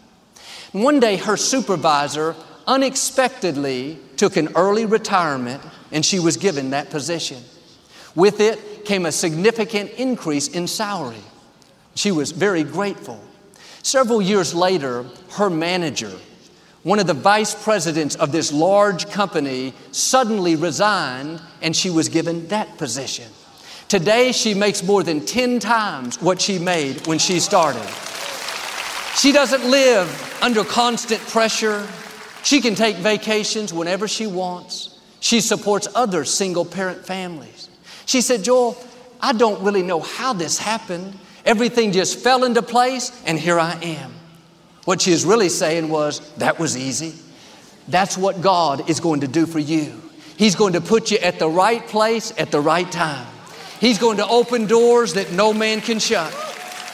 One 0.71 1.01
day, 1.01 1.17
her 1.17 1.37
supervisor 1.37 2.37
unexpectedly 2.67 3.99
took 4.17 4.37
an 4.37 4.51
early 4.55 4.87
retirement 4.87 5.63
and 5.91 6.05
she 6.05 6.21
was 6.21 6.37
given 6.37 6.71
that 6.71 6.91
position. 6.91 7.43
With 8.15 8.41
it 8.41 8.85
came 8.85 9.07
a 9.07 9.13
significant 9.13 9.91
increase 9.93 10.49
in 10.49 10.67
salary. 10.69 11.23
She 11.95 12.13
was 12.13 12.31
very 12.31 12.63
grateful. 12.63 13.21
Several 13.87 14.21
years 14.21 14.52
later, 14.52 15.05
her 15.35 15.49
manager, 15.49 16.11
one 16.83 16.99
of 16.99 17.07
the 17.07 17.14
vice 17.14 17.55
presidents 17.55 18.16
of 18.16 18.33
this 18.33 18.52
large 18.52 19.09
company 19.11 19.75
suddenly 19.93 20.57
resigned 20.57 21.40
and 21.62 21.76
she 21.76 21.88
was 21.88 22.09
given 22.09 22.49
that 22.49 22.78
position. 22.78 23.31
Today, 23.87 24.33
she 24.33 24.55
makes 24.55 24.83
more 24.83 25.05
than 25.05 25.25
10 25.25 25.61
times 25.61 26.21
what 26.21 26.40
she 26.40 26.59
made 26.59 27.07
when 27.07 27.21
she 27.21 27.38
started. 27.38 27.88
She 29.14 29.31
doesn't 29.31 29.62
live 29.71 30.43
under 30.43 30.64
constant 30.64 31.21
pressure. 31.21 31.87
She 32.43 32.61
can 32.61 32.75
take 32.75 32.97
vacations 32.97 33.73
whenever 33.73 34.09
she 34.09 34.26
wants. 34.26 34.99
She 35.21 35.40
supports 35.40 35.87
other 35.95 36.25
single 36.25 36.64
parent 36.64 37.07
families. 37.07 37.69
She 38.05 38.21
said, 38.21 38.43
Joel, 38.43 38.76
I 39.21 39.33
don't 39.33 39.62
really 39.62 39.85
know 39.85 40.00
how 40.00 40.33
this 40.33 40.59
happened. 40.59 41.16
Everything 41.47 41.93
just 41.93 42.19
fell 42.19 42.45
into 42.45 42.61
place, 42.61 43.12
and 43.25 43.38
here 43.38 43.59
I 43.59 43.79
am. 43.81 44.12
What 44.85 45.00
she 45.00 45.12
was 45.12 45.25
really 45.25 45.49
saying 45.49 45.88
was, 45.88 46.21
That 46.35 46.59
was 46.59 46.76
easy. 46.76 47.15
That's 47.88 48.19
what 48.19 48.41
God 48.41 48.91
is 48.91 49.00
going 49.00 49.21
to 49.21 49.29
do 49.29 49.47
for 49.47 49.61
you. 49.61 50.03
He's 50.37 50.57
going 50.57 50.75
to 50.75 50.81
put 50.81 51.11
you 51.11 51.19
at 51.19 51.38
the 51.38 51.49
right 51.49 51.87
place 51.87 52.33
at 52.37 52.50
the 52.50 52.61
right 52.61 52.91
time. 52.91 53.26
He's 53.81 53.99
going 53.99 54.17
to 54.19 54.26
open 54.26 54.67
doors 54.67 55.15
that 55.15 55.33
no 55.33 55.53
man 55.53 55.81
can 55.81 55.99
shut. 55.99 56.33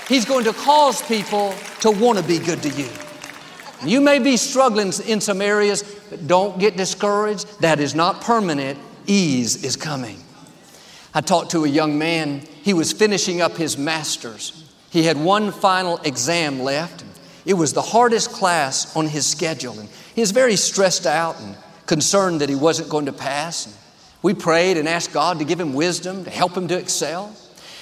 He's 0.09 0.25
going 0.25 0.45
to 0.45 0.53
cause 0.53 1.01
people 1.03 1.55
to 1.81 1.91
want 1.91 2.19
to 2.19 2.25
be 2.25 2.39
good 2.39 2.63
to 2.63 2.69
you. 2.71 2.89
You 3.85 4.01
may 4.01 4.19
be 4.19 4.37
struggling 4.37 4.93
in 5.07 5.21
some 5.21 5.41
areas, 5.41 5.83
but 6.11 6.27
don't 6.27 6.59
get 6.59 6.77
discouraged. 6.77 7.61
That 7.61 7.81
is 7.81 7.95
not 7.95 8.21
permanent. 8.21 8.79
Ease 9.07 9.65
is 9.65 9.77
coming. 9.77 10.23
I 11.15 11.21
talked 11.21 11.51
to 11.53 11.65
a 11.65 11.69
young 11.69 11.99
man, 11.99 12.43
he 12.63 12.75
was 12.75 12.93
finishing 12.93 13.41
up 13.41 13.57
his 13.57 13.77
master's. 13.77 14.71
He 14.91 15.05
had 15.05 15.17
one 15.17 15.53
final 15.53 15.99
exam 15.99 16.61
left. 16.61 17.05
It 17.45 17.55
was 17.55 17.73
the 17.73 17.83
hardest 17.83 18.31
class 18.31 18.95
on 18.95 19.07
his 19.07 19.27
schedule, 19.27 19.79
and 19.79 19.89
he 20.15 20.21
was 20.21 20.31
very 20.31 20.57
stressed 20.57 21.07
out 21.07 21.41
and 21.41 21.57
concerned 21.87 22.41
that 22.41 22.49
he 22.49 22.55
wasn't 22.55 22.89
going 22.89 23.07
to 23.07 23.13
pass. 23.13 23.67
And 23.67 23.75
we 24.23 24.35
prayed 24.35 24.77
and 24.77 24.89
asked 24.89 25.13
God 25.13 25.39
to 25.41 25.45
give 25.45 25.61
him 25.61 25.75
wisdom, 25.75 26.25
to 26.25 26.31
help 26.31 26.57
him 26.57 26.69
to 26.69 26.79
excel. 26.79 27.35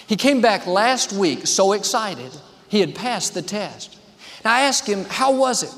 He 0.07 0.17
came 0.17 0.41
back 0.41 0.67
last 0.67 1.13
week 1.13 1.47
so 1.47 1.73
excited 1.73 2.33
he 2.69 2.81
had 2.81 2.95
passed 2.95 3.35
the 3.35 3.43
test. 3.43 3.97
And 4.39 4.53
I 4.53 4.63
asked 4.63 4.87
him, 4.87 5.05
How 5.05 5.33
was 5.33 5.63
it? 5.63 5.75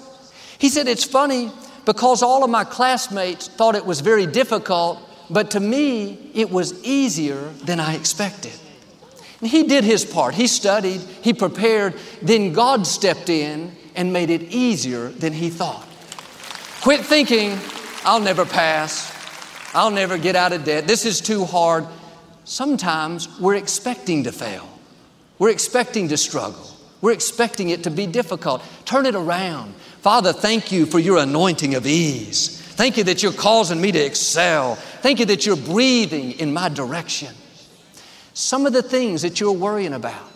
He 0.59 0.69
said, 0.69 0.87
It's 0.87 1.05
funny 1.05 1.51
because 1.85 2.23
all 2.23 2.45
of 2.45 2.51
my 2.51 2.65
classmates 2.65 3.49
thought 3.49 3.75
it 3.75 3.85
was 3.85 4.01
very 4.01 4.27
difficult, 4.27 5.01
but 5.29 5.51
to 5.53 5.61
me, 5.61 6.31
it 6.35 6.51
was 6.51 6.83
easier 6.85 7.49
than 7.65 7.81
I 7.81 7.97
expected. 7.97 8.53
He 9.43 9.65
did 9.65 9.85
his 9.85 10.05
part. 10.05 10.35
He 10.35 10.47
studied, 10.47 11.01
he 11.01 11.35
prepared, 11.35 11.95
then 12.23 12.53
God 12.53 12.87
stepped 12.87 13.29
in 13.29 13.75
and 13.95 14.13
made 14.13 14.31
it 14.31 14.43
easier 14.43 15.09
than 15.09 15.33
he 15.33 15.51
thought. 15.51 15.87
Quit 16.81 17.05
thinking, 17.05 17.59
I'll 18.05 18.21
never 18.21 18.45
pass. 18.45 19.11
I'll 19.75 19.91
never 19.91 20.19
get 20.19 20.37
out 20.37 20.53
of 20.53 20.65
debt. 20.65 20.87
This 20.87 21.05
is 21.05 21.21
too 21.21 21.45
hard. 21.45 21.87
Sometimes 22.45 23.29
we're 23.41 23.55
expecting 23.57 24.25
to 24.25 24.33
fail. 24.33 24.69
We're 25.39 25.51
expecting 25.51 26.09
to 26.09 26.17
struggle. 26.17 26.69
We're 27.01 27.13
expecting 27.13 27.71
it 27.71 27.85
to 27.85 27.91
be 27.91 28.07
difficult. 28.07 28.63
Turn 28.85 29.07
it 29.07 29.15
around. 29.15 29.75
Father, 30.03 30.33
thank 30.33 30.71
you 30.71 30.87
for 30.87 30.99
your 30.99 31.19
anointing 31.19 31.75
of 31.75 31.87
ease. 31.87 32.61
Thank 32.61 32.97
you 32.97 33.05
that 33.05 33.23
you're 33.23 33.33
causing 33.33 33.81
me 33.81 33.93
to 33.93 33.99
excel. 33.99 34.77
Thank 34.77 35.19
you 35.19 35.27
that 35.27 35.47
you're 35.47 35.57
breathing 35.57 36.33
in 36.33 36.53
my 36.53 36.69
direction. 36.69 37.35
Some 38.35 38.67
of 38.67 38.73
the 38.73 38.83
things 38.83 39.23
that 39.23 39.41
you're 39.41 39.53
worrying 39.53 39.93
about, 39.93 40.31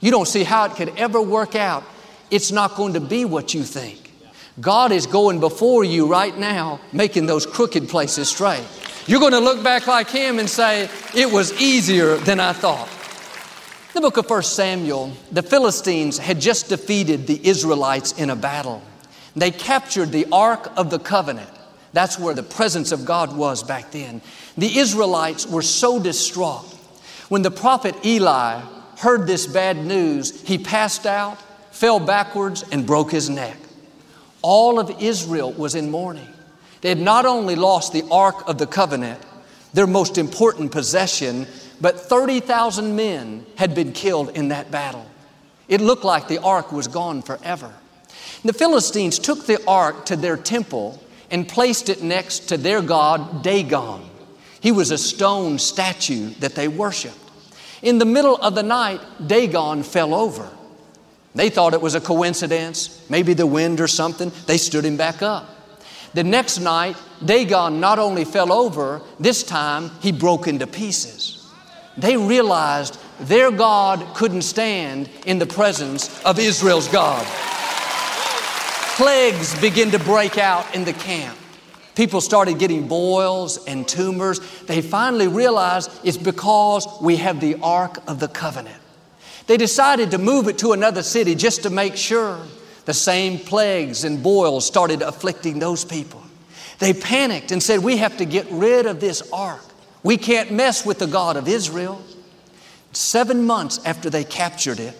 you 0.00 0.10
don't 0.10 0.28
see 0.28 0.44
how 0.44 0.66
it 0.66 0.72
could 0.72 0.96
ever 0.96 1.20
work 1.20 1.54
out. 1.54 1.84
It's 2.30 2.52
not 2.52 2.76
going 2.76 2.92
to 2.92 3.00
be 3.00 3.24
what 3.24 3.54
you 3.54 3.62
think. 3.62 4.12
God 4.60 4.92
is 4.92 5.06
going 5.06 5.40
before 5.40 5.84
you 5.84 6.06
right 6.06 6.36
now, 6.36 6.80
making 6.92 7.26
those 7.26 7.46
crooked 7.46 7.88
places 7.88 8.28
straight. 8.28 8.64
You're 9.06 9.20
going 9.20 9.32
to 9.32 9.40
look 9.40 9.62
back 9.62 9.86
like 9.86 10.10
Him 10.10 10.38
and 10.38 10.50
say, 10.50 10.90
It 11.14 11.32
was 11.32 11.58
easier 11.60 12.16
than 12.16 12.40
I 12.40 12.52
thought. 12.52 12.88
The 13.94 14.02
book 14.02 14.18
of 14.18 14.28
1 14.28 14.42
Samuel, 14.42 15.12
the 15.32 15.42
Philistines 15.42 16.18
had 16.18 16.40
just 16.40 16.68
defeated 16.68 17.26
the 17.26 17.48
Israelites 17.48 18.12
in 18.12 18.30
a 18.30 18.36
battle. 18.36 18.82
They 19.34 19.50
captured 19.50 20.12
the 20.12 20.26
Ark 20.30 20.70
of 20.76 20.90
the 20.90 20.98
Covenant. 20.98 21.48
That's 21.92 22.18
where 22.18 22.34
the 22.34 22.42
presence 22.42 22.92
of 22.92 23.06
God 23.06 23.34
was 23.34 23.62
back 23.62 23.92
then. 23.92 24.20
The 24.58 24.78
Israelites 24.78 25.46
were 25.46 25.62
so 25.62 25.98
distraught. 25.98 26.77
When 27.28 27.42
the 27.42 27.50
prophet 27.50 27.94
Eli 28.04 28.60
heard 28.98 29.26
this 29.26 29.46
bad 29.46 29.76
news, 29.76 30.40
he 30.42 30.58
passed 30.58 31.06
out, 31.06 31.38
fell 31.70 32.00
backwards, 32.00 32.64
and 32.72 32.86
broke 32.86 33.10
his 33.10 33.28
neck. 33.28 33.56
All 34.42 34.78
of 34.78 35.02
Israel 35.02 35.52
was 35.52 35.74
in 35.74 35.90
mourning. 35.90 36.28
They 36.80 36.88
had 36.88 37.00
not 37.00 37.26
only 37.26 37.56
lost 37.56 37.92
the 37.92 38.04
Ark 38.10 38.48
of 38.48 38.58
the 38.58 38.66
Covenant, 38.66 39.20
their 39.74 39.86
most 39.86 40.16
important 40.16 40.72
possession, 40.72 41.46
but 41.80 42.00
30,000 42.00 42.96
men 42.96 43.44
had 43.56 43.74
been 43.74 43.92
killed 43.92 44.30
in 44.30 44.48
that 44.48 44.70
battle. 44.70 45.06
It 45.68 45.80
looked 45.80 46.04
like 46.04 46.28
the 46.28 46.38
ark 46.38 46.72
was 46.72 46.88
gone 46.88 47.22
forever. 47.22 47.72
The 48.42 48.52
Philistines 48.52 49.18
took 49.18 49.46
the 49.46 49.62
ark 49.66 50.06
to 50.06 50.16
their 50.16 50.36
temple 50.36 51.02
and 51.30 51.46
placed 51.46 51.88
it 51.88 52.02
next 52.02 52.48
to 52.48 52.56
their 52.56 52.80
god 52.80 53.42
Dagon. 53.42 54.08
He 54.60 54.72
was 54.72 54.90
a 54.90 54.98
stone 54.98 55.58
statue 55.58 56.30
that 56.40 56.54
they 56.54 56.68
worshiped. 56.68 57.16
In 57.82 57.98
the 57.98 58.04
middle 58.04 58.36
of 58.36 58.54
the 58.54 58.62
night, 58.62 59.00
Dagon 59.24 59.82
fell 59.82 60.14
over. 60.14 60.48
They 61.34 61.50
thought 61.50 61.74
it 61.74 61.80
was 61.80 61.94
a 61.94 62.00
coincidence, 62.00 63.04
maybe 63.08 63.34
the 63.34 63.46
wind 63.46 63.80
or 63.80 63.86
something. 63.86 64.32
They 64.46 64.58
stood 64.58 64.84
him 64.84 64.96
back 64.96 65.22
up. 65.22 65.48
The 66.14 66.24
next 66.24 66.58
night, 66.58 66.96
Dagon 67.24 67.78
not 67.78 67.98
only 67.98 68.24
fell 68.24 68.52
over, 68.52 69.02
this 69.20 69.44
time 69.44 69.90
he 70.00 70.10
broke 70.10 70.48
into 70.48 70.66
pieces. 70.66 71.46
They 71.96 72.16
realized 72.16 72.98
their 73.20 73.50
God 73.50 74.04
couldn't 74.14 74.42
stand 74.42 75.08
in 75.26 75.38
the 75.38 75.46
presence 75.46 76.22
of 76.24 76.38
Israel's 76.38 76.88
God. 76.88 77.24
Plagues 78.96 79.60
begin 79.60 79.92
to 79.92 79.98
break 80.00 80.38
out 80.38 80.74
in 80.74 80.84
the 80.84 80.92
camp. 80.92 81.37
People 81.98 82.20
started 82.20 82.60
getting 82.60 82.86
boils 82.86 83.64
and 83.64 83.86
tumors. 83.86 84.38
They 84.66 84.82
finally 84.82 85.26
realized 85.26 85.90
it's 86.04 86.16
because 86.16 86.86
we 87.02 87.16
have 87.16 87.40
the 87.40 87.56
Ark 87.60 87.98
of 88.06 88.20
the 88.20 88.28
Covenant. 88.28 88.80
They 89.48 89.56
decided 89.56 90.12
to 90.12 90.18
move 90.18 90.46
it 90.46 90.58
to 90.58 90.70
another 90.70 91.02
city 91.02 91.34
just 91.34 91.64
to 91.64 91.70
make 91.70 91.96
sure. 91.96 92.38
The 92.84 92.94
same 92.94 93.40
plagues 93.40 94.04
and 94.04 94.22
boils 94.22 94.64
started 94.64 95.02
afflicting 95.02 95.58
those 95.58 95.84
people. 95.84 96.22
They 96.78 96.92
panicked 96.92 97.50
and 97.50 97.60
said, 97.60 97.80
We 97.80 97.96
have 97.96 98.16
to 98.18 98.24
get 98.24 98.46
rid 98.48 98.86
of 98.86 99.00
this 99.00 99.28
ark. 99.32 99.64
We 100.04 100.18
can't 100.18 100.52
mess 100.52 100.86
with 100.86 101.00
the 101.00 101.08
God 101.08 101.36
of 101.36 101.48
Israel. 101.48 102.00
Seven 102.92 103.44
months 103.44 103.80
after 103.84 104.08
they 104.08 104.22
captured 104.22 104.78
it, 104.78 104.96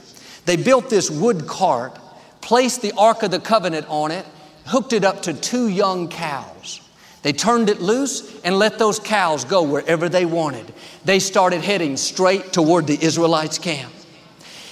they 0.47 0.57
built 0.57 0.91
this 0.91 1.13
wood 1.13 1.47
cart, 1.47 1.97
placed 2.41 2.83
the 2.83 2.91
Ark 2.99 3.23
of 3.23 3.31
the 3.31 3.39
Covenant 3.39 3.87
on 3.89 4.11
it, 4.11 4.27
hooked 4.67 4.93
it 4.93 5.05
up 5.05 5.23
to 5.23 5.33
two 5.33 5.69
young 5.69 6.09
cows. 6.09 6.81
They 7.23 7.33
turned 7.33 7.69
it 7.69 7.81
loose 7.81 8.41
and 8.43 8.59
let 8.59 8.79
those 8.79 8.99
cows 8.99 9.45
go 9.45 9.63
wherever 9.63 10.09
they 10.09 10.25
wanted. 10.25 10.73
They 11.05 11.19
started 11.19 11.63
heading 11.63 11.97
straight 11.97 12.53
toward 12.53 12.87
the 12.87 12.99
Israelites' 13.03 13.59
camp. 13.59 13.93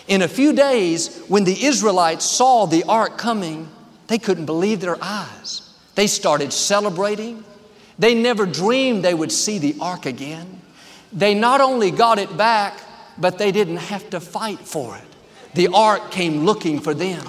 In 0.09 0.23
a 0.23 0.29
few 0.29 0.53
days, 0.53 1.21
when 1.29 1.45
the 1.45 1.65
Israelites 1.65 2.25
saw 2.25 2.67
the 2.67 2.85
ark 2.85 3.19
coming, 3.19 3.69
they 4.07 4.19
couldn't 4.19 4.47
believe 4.47 4.81
their 4.81 4.99
eyes. 5.03 5.69
They 5.97 6.07
started 6.07 6.53
celebrating. 6.53 7.45
They 7.99 8.15
never 8.15 8.47
dreamed 8.47 9.03
they 9.03 9.15
would 9.15 9.33
see 9.33 9.59
the 9.59 9.75
ark 9.81 10.07
again. 10.07 10.61
They 11.13 11.35
not 11.35 11.61
only 11.61 11.91
got 11.91 12.19
it 12.19 12.37
back, 12.37 12.81
but 13.19 13.39
they 13.39 13.51
didn't 13.51 13.79
have 13.79 14.09
to 14.11 14.21
fight 14.21 14.61
for 14.61 14.97
it. 14.97 15.03
The 15.55 15.69
ark 15.69 16.11
came 16.11 16.45
looking 16.45 16.81
for 16.81 16.95
them. 16.95 17.25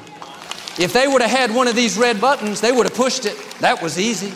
If 0.77 0.93
they 0.93 1.07
would 1.07 1.21
have 1.21 1.31
had 1.31 1.55
one 1.55 1.67
of 1.67 1.75
these 1.75 1.97
red 1.97 2.21
buttons, 2.21 2.61
they 2.61 2.71
would 2.71 2.85
have 2.85 2.95
pushed 2.95 3.25
it. 3.25 3.37
That 3.61 3.81
was 3.81 3.97
easy. 3.97 4.33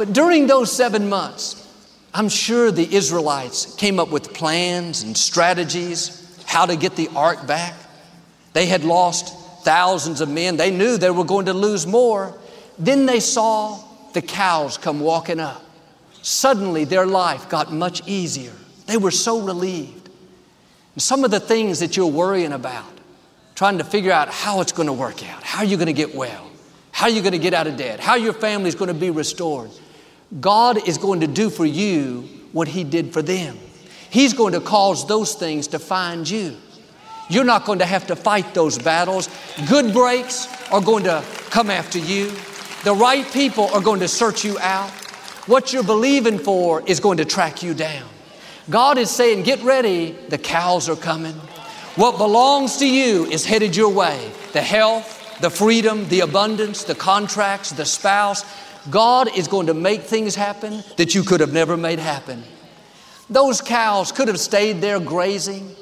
But 0.00 0.14
during 0.14 0.46
those 0.46 0.72
seven 0.72 1.10
months, 1.10 1.68
I'm 2.14 2.30
sure 2.30 2.72
the 2.72 2.90
Israelites 2.90 3.74
came 3.74 4.00
up 4.00 4.10
with 4.10 4.32
plans 4.32 5.02
and 5.02 5.14
strategies 5.14 6.42
how 6.46 6.64
to 6.64 6.74
get 6.74 6.96
the 6.96 7.08
ark 7.14 7.46
back. 7.46 7.74
They 8.54 8.64
had 8.64 8.82
lost 8.82 9.36
thousands 9.62 10.22
of 10.22 10.30
men. 10.30 10.56
They 10.56 10.70
knew 10.70 10.96
they 10.96 11.10
were 11.10 11.26
going 11.26 11.44
to 11.44 11.52
lose 11.52 11.86
more. 11.86 12.38
Then 12.78 13.04
they 13.04 13.20
saw 13.20 13.78
the 14.14 14.22
cows 14.22 14.78
come 14.78 15.00
walking 15.00 15.38
up. 15.38 15.62
Suddenly, 16.22 16.84
their 16.84 17.06
life 17.06 17.50
got 17.50 17.70
much 17.70 18.00
easier. 18.08 18.54
They 18.86 18.96
were 18.96 19.10
so 19.10 19.42
relieved. 19.42 20.08
And 20.94 21.02
some 21.02 21.24
of 21.24 21.30
the 21.30 21.40
things 21.40 21.80
that 21.80 21.98
you're 21.98 22.06
worrying 22.06 22.52
about, 22.54 22.88
trying 23.54 23.76
to 23.76 23.84
figure 23.84 24.12
out 24.12 24.30
how 24.30 24.62
it's 24.62 24.72
going 24.72 24.86
to 24.86 24.94
work 24.94 25.22
out, 25.28 25.42
how 25.42 25.62
you're 25.62 25.76
going 25.76 25.88
to 25.88 25.92
get 25.92 26.14
well, 26.14 26.50
how 26.90 27.08
you're 27.08 27.22
going 27.22 27.32
to 27.32 27.38
get 27.38 27.52
out 27.52 27.66
of 27.66 27.76
debt, 27.76 28.00
how 28.00 28.14
your 28.14 28.32
family 28.32 28.70
is 28.70 28.74
going 28.74 28.88
to 28.88 28.94
be 28.94 29.10
restored. 29.10 29.70
God 30.38 30.86
is 30.86 30.98
going 30.98 31.20
to 31.20 31.26
do 31.26 31.50
for 31.50 31.66
you 31.66 32.28
what 32.52 32.68
He 32.68 32.84
did 32.84 33.12
for 33.12 33.22
them. 33.22 33.58
He's 34.10 34.32
going 34.32 34.52
to 34.52 34.60
cause 34.60 35.06
those 35.06 35.34
things 35.34 35.68
to 35.68 35.78
find 35.78 36.28
you. 36.28 36.56
You're 37.28 37.44
not 37.44 37.64
going 37.64 37.78
to 37.78 37.86
have 37.86 38.06
to 38.08 38.16
fight 38.16 38.54
those 38.54 38.76
battles. 38.76 39.28
Good 39.68 39.92
breaks 39.92 40.48
are 40.72 40.80
going 40.80 41.04
to 41.04 41.24
come 41.50 41.70
after 41.70 41.98
you. 41.98 42.32
The 42.84 42.94
right 42.94 43.24
people 43.32 43.68
are 43.68 43.80
going 43.80 44.00
to 44.00 44.08
search 44.08 44.44
you 44.44 44.58
out. 44.58 44.90
What 45.46 45.72
you're 45.72 45.84
believing 45.84 46.38
for 46.38 46.82
is 46.86 47.00
going 47.00 47.18
to 47.18 47.24
track 47.24 47.62
you 47.62 47.74
down. 47.74 48.08
God 48.68 48.98
is 48.98 49.10
saying, 49.10 49.44
Get 49.44 49.62
ready, 49.62 50.12
the 50.28 50.38
cows 50.38 50.88
are 50.88 50.96
coming. 50.96 51.34
What 51.96 52.18
belongs 52.18 52.76
to 52.78 52.88
you 52.88 53.26
is 53.26 53.44
headed 53.44 53.76
your 53.76 53.92
way 53.92 54.30
the 54.52 54.62
health, 54.62 55.38
the 55.40 55.50
freedom, 55.50 56.08
the 56.08 56.20
abundance, 56.20 56.84
the 56.84 56.94
contracts, 56.94 57.70
the 57.70 57.84
spouse. 57.84 58.44
God 58.88 59.36
is 59.36 59.48
going 59.48 59.66
to 59.66 59.74
make 59.74 60.02
things 60.02 60.34
happen 60.34 60.82
that 60.96 61.14
you 61.14 61.22
could 61.22 61.40
have 61.40 61.52
never 61.52 61.76
made 61.76 61.98
happen. 61.98 62.42
Those 63.28 63.60
cows 63.60 64.10
could 64.12 64.28
have 64.28 64.40
stayed 64.40 64.80
there 64.80 64.98
grazing, 64.98 65.76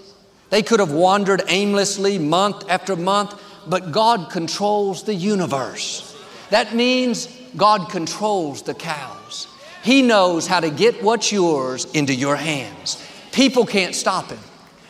They 0.50 0.62
could 0.62 0.80
have 0.80 0.92
wandered 0.92 1.42
aimlessly 1.48 2.18
month 2.18 2.68
after 2.70 2.96
month, 2.96 3.40
but 3.66 3.92
God 3.92 4.30
controls 4.30 5.02
the 5.02 5.14
universe. 5.14 6.16
That 6.50 6.74
means 6.74 7.28
God 7.56 7.90
controls 7.90 8.62
the 8.62 8.74
cows. 8.74 9.46
He 9.82 10.02
knows 10.02 10.46
how 10.46 10.60
to 10.60 10.70
get 10.70 11.02
what's 11.02 11.30
yours 11.30 11.84
into 11.92 12.14
your 12.14 12.36
hands. 12.36 13.02
People 13.32 13.66
can't 13.66 13.94
stop 13.94 14.30
him. 14.30 14.38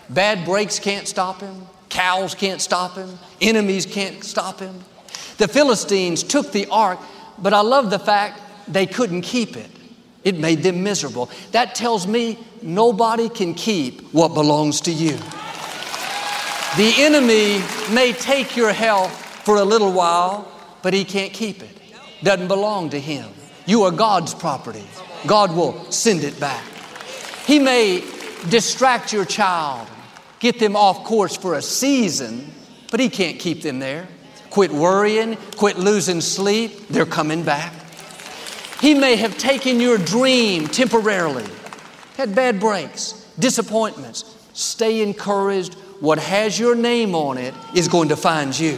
Bad 0.09 0.45
breaks 0.45 0.79
can't 0.79 1.07
stop 1.07 1.41
him. 1.41 1.67
Cows 1.89 2.35
can't 2.35 2.61
stop 2.61 2.95
him. 2.95 3.19
Enemies 3.41 3.87
can't 3.87 4.25
stop 4.25 4.61
him. 4.61 4.75
The 5.39 5.49
Philistines 5.49 6.23
took 6.23 6.53
the 6.53 6.67
ark, 6.71 6.99
but 7.43 7.53
I 7.53 7.61
love 7.61 7.91
the 7.91 7.99
fact 7.99 8.41
they 8.69 8.87
couldn't 8.87 9.23
keep 9.23 9.57
it. 9.57 9.71
It 10.25 10.39
made 10.39 10.63
them 10.63 10.83
miserable. 10.83 11.31
That 11.53 11.75
tells 11.75 12.07
me 12.07 12.39
nobody 12.61 13.29
can 13.29 13.55
keep 13.55 14.03
what 14.13 14.35
belongs 14.35 14.81
to 14.83 14.93
you. 14.93 15.17
The 16.77 16.93
enemy 16.99 17.63
may 17.95 18.13
take 18.13 18.57
your 18.57 18.73
health 18.73 19.13
for 19.45 19.57
a 19.57 19.65
little 19.65 19.93
while, 19.93 20.51
but 20.83 20.93
he 20.93 21.05
can't 21.05 21.33
keep 21.33 21.63
it. 21.63 21.81
Doesn't 22.23 22.49
belong 22.49 22.91
to 22.91 23.01
him. 23.01 23.29
You 23.67 23.85
are 23.85 23.91
God's 23.91 24.35
property. 24.35 24.85
God 25.27 25.55
will 25.55 25.91
send 25.91 26.25
it 26.25 26.39
back. 26.39 26.65
He 27.47 27.59
may 27.59 28.05
distract 28.51 29.13
your 29.13 29.25
child, 29.25 29.89
get 30.39 30.59
them 30.59 30.77
off 30.77 31.05
course 31.05 31.37
for 31.37 31.55
a 31.55 31.63
season, 31.63 32.53
but 32.91 33.01
he 33.01 33.09
can't 33.09 33.39
keep 33.39 33.63
them 33.63 33.79
there. 33.79 34.09
Quit 34.59 34.73
worrying, 34.73 35.37
quit 35.57 35.79
losing 35.79 36.21
sleep, 36.21 36.89
they're 36.89 37.07
coming 37.07 37.45
back. 37.45 37.73
He 38.81 38.93
may 38.93 39.15
have 39.15 39.39
taken 39.39 39.79
your 39.79 39.99
dream 39.99 40.67
temporarily, 40.67 41.45
had 42.17 42.35
bad 42.35 42.59
breaks, 42.59 43.13
disappointments. 43.39 44.25
Stay 44.55 45.01
encouraged. 45.01 45.75
What 46.01 46.19
has 46.19 46.59
your 46.59 46.75
name 46.75 47.15
on 47.15 47.39
it 47.39 47.55
is 47.73 47.87
going 47.87 48.09
to 48.09 48.17
find 48.17 48.59
you. 48.59 48.77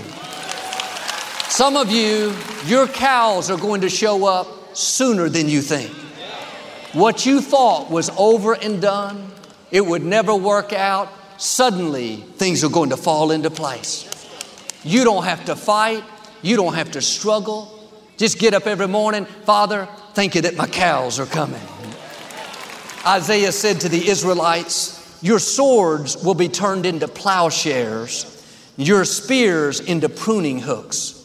Some 1.49 1.79
of 1.79 1.91
you, 1.91 2.37
your 2.67 2.87
cows 2.87 3.51
are 3.51 3.57
going 3.57 3.81
to 3.81 3.89
show 3.89 4.27
up 4.27 4.77
sooner 4.77 5.31
than 5.31 5.49
you 5.49 5.63
think. 5.63 5.91
What 6.93 7.25
you 7.25 7.41
thought 7.41 7.91
was 7.91 8.11
over 8.19 8.53
and 8.53 8.83
done, 8.83 9.33
it 9.71 9.87
would 9.87 10.05
never 10.05 10.35
work 10.35 10.75
out, 10.75 11.09
suddenly 11.39 12.17
things 12.17 12.63
are 12.65 12.69
going 12.69 12.91
to 12.91 12.99
fall 12.99 13.31
into 13.31 13.49
place. 13.49 14.10
You 14.83 15.05
don't 15.05 15.25
have 15.25 15.45
to 15.47 15.57
fight, 15.57 16.05
you 16.43 16.57
don't 16.57 16.75
have 16.75 16.93
to 16.93 17.03
struggle. 17.03 17.77
Just 18.17 18.39
get 18.39 18.55
up 18.55 18.67
every 18.67 18.89
morning, 18.89 19.25
Father, 19.25 19.89
thank 20.15 20.35
you 20.35 20.43
that 20.43 20.57
my 20.57 20.67
cows 20.67 21.19
are 21.19 21.27
coming. 21.27 21.61
Isaiah 23.07 23.53
said 23.53 23.81
to 23.81 23.89
the 23.89 24.09
Israelites, 24.09 25.19
Your 25.23 25.39
swords 25.39 26.23
will 26.23 26.35
be 26.35 26.49
turned 26.49 26.85
into 26.85 27.09
plowshares, 27.09 28.27
your 28.77 29.05
spears 29.05 29.81
into 29.81 30.09
pruning 30.09 30.61
hooks. 30.61 31.17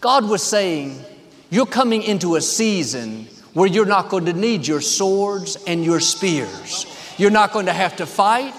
God 0.00 0.28
was 0.28 0.42
saying, 0.42 1.04
You're 1.50 1.66
coming 1.66 2.02
into 2.02 2.36
a 2.36 2.40
season 2.40 3.26
where 3.52 3.68
you're 3.68 3.86
not 3.86 4.08
going 4.08 4.26
to 4.26 4.32
need 4.32 4.66
your 4.66 4.80
swords 4.80 5.56
and 5.66 5.84
your 5.84 6.00
spears. 6.00 6.86
You're 7.18 7.30
not 7.30 7.52
going 7.52 7.66
to 7.66 7.72
have 7.72 7.96
to 7.96 8.06
fight, 8.06 8.54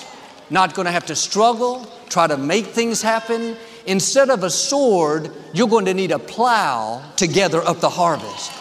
not 0.50 0.74
going 0.74 0.86
to 0.86 0.92
have 0.92 1.06
to 1.08 1.16
struggle, 1.16 1.90
try 2.10 2.28
to 2.28 2.38
make 2.38 2.66
things 2.68 3.02
happen. 3.02 3.56
Instead 3.90 4.30
of 4.30 4.44
a 4.44 4.52
sword, 4.52 5.32
you're 5.52 5.68
going 5.68 5.86
to 5.86 5.96
need 5.96 6.12
a 6.12 6.20
plow 6.20 7.04
to 7.16 7.26
gather 7.26 7.60
up 7.64 7.80
the 7.80 7.90
harvest. 7.90 8.52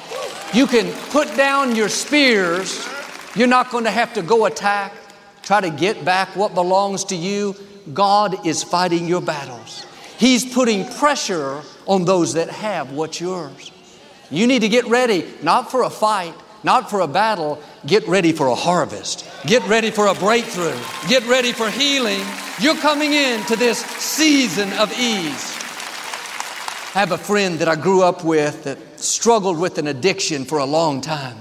You 0.54 0.66
can 0.66 0.90
put 1.10 1.36
down 1.36 1.76
your 1.76 1.90
spears. 1.90 2.88
You're 3.36 3.46
not 3.46 3.70
going 3.70 3.84
to 3.84 3.90
have 3.90 4.14
to 4.14 4.22
go 4.22 4.46
attack, 4.46 4.94
try 5.42 5.60
to 5.60 5.68
get 5.68 6.02
back 6.02 6.34
what 6.34 6.54
belongs 6.54 7.04
to 7.04 7.14
you. 7.14 7.54
God 7.92 8.46
is 8.46 8.62
fighting 8.62 9.06
your 9.06 9.20
battles. 9.20 9.84
He's 10.16 10.50
putting 10.50 10.90
pressure 10.94 11.60
on 11.86 12.06
those 12.06 12.32
that 12.32 12.48
have 12.48 12.92
what's 12.92 13.20
yours. 13.20 13.70
You 14.30 14.46
need 14.46 14.62
to 14.62 14.68
get 14.70 14.86
ready, 14.86 15.26
not 15.42 15.70
for 15.70 15.82
a 15.82 15.90
fight, 15.90 16.34
not 16.62 16.90
for 16.90 17.00
a 17.00 17.08
battle, 17.08 17.62
get 17.86 18.06
ready 18.08 18.32
for 18.32 18.48
a 18.48 18.54
harvest. 18.54 19.28
Get 19.46 19.66
ready 19.68 19.90
for 19.90 20.06
a 20.06 20.14
breakthrough. 20.14 20.78
Get 21.08 21.26
ready 21.26 21.52
for 21.52 21.70
healing. 21.70 22.20
You're 22.60 22.76
coming 22.76 23.12
into 23.12 23.56
this 23.56 23.78
season 23.78 24.72
of 24.74 24.92
ease. 24.92 25.56
I 26.94 27.00
have 27.00 27.12
a 27.12 27.18
friend 27.18 27.58
that 27.60 27.68
I 27.68 27.76
grew 27.76 28.02
up 28.02 28.24
with 28.24 28.64
that 28.64 28.78
struggled 28.98 29.58
with 29.58 29.78
an 29.78 29.86
addiction 29.86 30.44
for 30.44 30.58
a 30.58 30.64
long 30.64 31.00
time. 31.00 31.36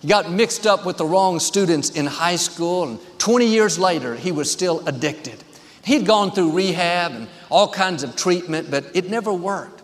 He 0.00 0.08
got 0.08 0.30
mixed 0.32 0.66
up 0.66 0.86
with 0.86 0.96
the 0.96 1.04
wrong 1.04 1.38
students 1.38 1.90
in 1.90 2.06
high 2.06 2.36
school, 2.36 2.84
and 2.84 2.98
20 3.18 3.46
years 3.46 3.78
later, 3.78 4.16
he 4.16 4.32
was 4.32 4.50
still 4.50 4.86
addicted. 4.88 5.44
He'd 5.84 6.06
gone 6.06 6.30
through 6.30 6.52
rehab 6.52 7.12
and 7.12 7.28
all 7.50 7.68
kinds 7.68 8.02
of 8.02 8.16
treatment, 8.16 8.70
but 8.70 8.84
it 8.94 9.10
never 9.10 9.32
worked. 9.32 9.82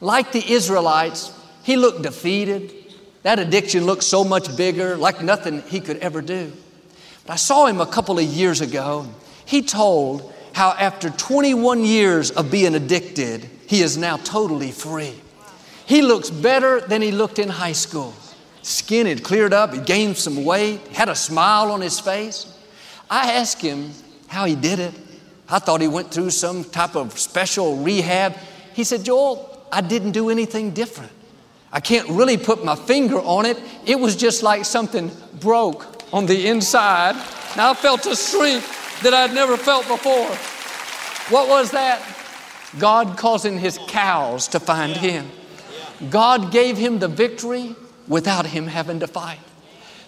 Like 0.00 0.32
the 0.32 0.52
Israelites, 0.52 1.32
he 1.62 1.76
looked 1.76 2.02
defeated. 2.02 2.72
That 3.26 3.40
addiction 3.40 3.86
looked 3.86 4.04
so 4.04 4.22
much 4.22 4.56
bigger, 4.56 4.96
like 4.96 5.20
nothing 5.20 5.62
he 5.62 5.80
could 5.80 5.96
ever 5.96 6.22
do. 6.22 6.52
But 7.26 7.32
I 7.32 7.36
saw 7.36 7.66
him 7.66 7.80
a 7.80 7.86
couple 7.86 8.20
of 8.20 8.24
years 8.24 8.60
ago. 8.60 9.08
He 9.44 9.62
told 9.62 10.32
how 10.52 10.76
after 10.78 11.10
21 11.10 11.84
years 11.84 12.30
of 12.30 12.52
being 12.52 12.76
addicted, 12.76 13.50
he 13.66 13.82
is 13.82 13.96
now 13.96 14.18
totally 14.18 14.70
free. 14.70 15.12
He 15.86 16.02
looks 16.02 16.30
better 16.30 16.80
than 16.80 17.02
he 17.02 17.10
looked 17.10 17.40
in 17.40 17.48
high 17.48 17.72
school. 17.72 18.14
Skin 18.62 19.08
had 19.08 19.24
cleared 19.24 19.52
up, 19.52 19.74
he 19.74 19.80
gained 19.80 20.16
some 20.16 20.44
weight, 20.44 20.78
had 20.92 21.08
a 21.08 21.16
smile 21.16 21.72
on 21.72 21.80
his 21.80 21.98
face. 21.98 22.56
I 23.10 23.32
asked 23.32 23.60
him 23.60 23.90
how 24.28 24.44
he 24.44 24.54
did 24.54 24.78
it. 24.78 24.94
I 25.48 25.58
thought 25.58 25.80
he 25.80 25.88
went 25.88 26.12
through 26.12 26.30
some 26.30 26.62
type 26.62 26.94
of 26.94 27.18
special 27.18 27.78
rehab. 27.78 28.36
He 28.72 28.84
said, 28.84 29.04
Joel, 29.04 29.66
I 29.72 29.80
didn't 29.80 30.12
do 30.12 30.30
anything 30.30 30.70
different. 30.70 31.10
I 31.72 31.80
can't 31.80 32.08
really 32.08 32.36
put 32.36 32.64
my 32.64 32.76
finger 32.76 33.18
on 33.18 33.46
it. 33.46 33.60
It 33.84 33.98
was 33.98 34.16
just 34.16 34.42
like 34.42 34.64
something 34.64 35.10
broke 35.40 35.86
on 36.12 36.26
the 36.26 36.46
inside. 36.46 37.14
Now 37.56 37.70
I 37.72 37.74
felt 37.74 38.06
a 38.06 38.16
strength 38.16 39.02
that 39.02 39.12
I'd 39.12 39.34
never 39.34 39.56
felt 39.56 39.86
before. 39.88 40.28
What 41.28 41.48
was 41.48 41.72
that? 41.72 42.02
God 42.78 43.16
causing 43.16 43.58
his 43.58 43.78
cows 43.88 44.48
to 44.48 44.60
find 44.60 44.92
him. 44.92 45.30
God 46.10 46.52
gave 46.52 46.76
him 46.76 46.98
the 46.98 47.08
victory 47.08 47.74
without 48.06 48.46
him 48.46 48.66
having 48.66 49.00
to 49.00 49.06
fight. 49.06 49.40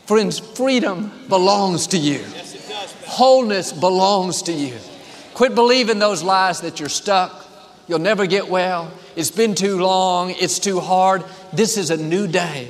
Friends, 0.07 0.39
freedom 0.39 1.13
belongs 1.29 1.89
to 1.89 1.99
you. 1.99 2.25
Wholeness 3.07 3.73
belongs 3.73 4.43
to 4.43 4.53
you. 4.53 4.77
Quit 5.35 5.55
believing 5.55 5.99
those 5.99 6.23
lies 6.23 6.61
that 6.63 6.81
you're 6.81 6.89
stuck. 6.89 7.47
You'll 7.87 7.99
never 7.99 8.27
get 8.27 8.49
well. 8.49 8.91
It's 9.19 9.33
been 9.33 9.57
too 9.57 9.81
long. 9.81 10.31
It's 10.31 10.61
too 10.61 10.79
hard. 10.79 11.25
This 11.53 11.77
is 11.77 11.91
a 11.91 11.97
new 11.97 12.29
day. 12.29 12.69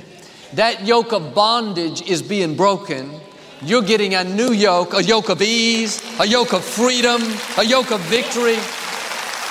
That 0.54 0.86
yoke 0.86 1.12
of 1.12 1.34
bondage 1.34 2.00
is 2.08 2.22
being 2.22 2.56
broken. 2.56 3.20
You're 3.60 3.82
getting 3.82 4.14
a 4.14 4.24
new 4.24 4.52
yoke, 4.52 4.94
a 4.94 5.02
yoke 5.02 5.28
of 5.28 5.42
ease, 5.42 6.02
a 6.18 6.26
yoke 6.26 6.54
of 6.54 6.64
freedom, 6.64 7.20
a 7.58 7.64
yoke 7.64 7.90
of 7.90 8.00
victory. 8.00 8.56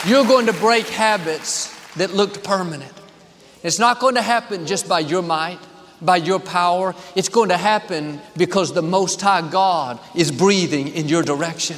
You're 0.10 0.26
going 0.26 0.48
to 0.48 0.54
break 0.54 0.88
habits 0.88 1.72
that 1.98 2.16
looked 2.16 2.44
permanent. 2.44 2.94
It's 3.62 3.78
not 3.78 4.00
going 4.00 4.16
to 4.16 4.24
happen 4.24 4.66
just 4.66 4.90
by 4.90 5.02
your 5.02 5.22
might, 5.22 5.60
by 6.02 6.18
your 6.18 6.40
power. 6.40 6.96
It's 7.16 7.30
going 7.30 7.50
to 7.50 7.58
happen 7.58 8.20
because 8.36 8.74
the 8.74 8.82
Most 8.82 9.22
High 9.22 9.48
God 9.48 10.00
is 10.16 10.32
breathing 10.32 10.88
in 10.88 11.08
your 11.08 11.22
direction. 11.22 11.78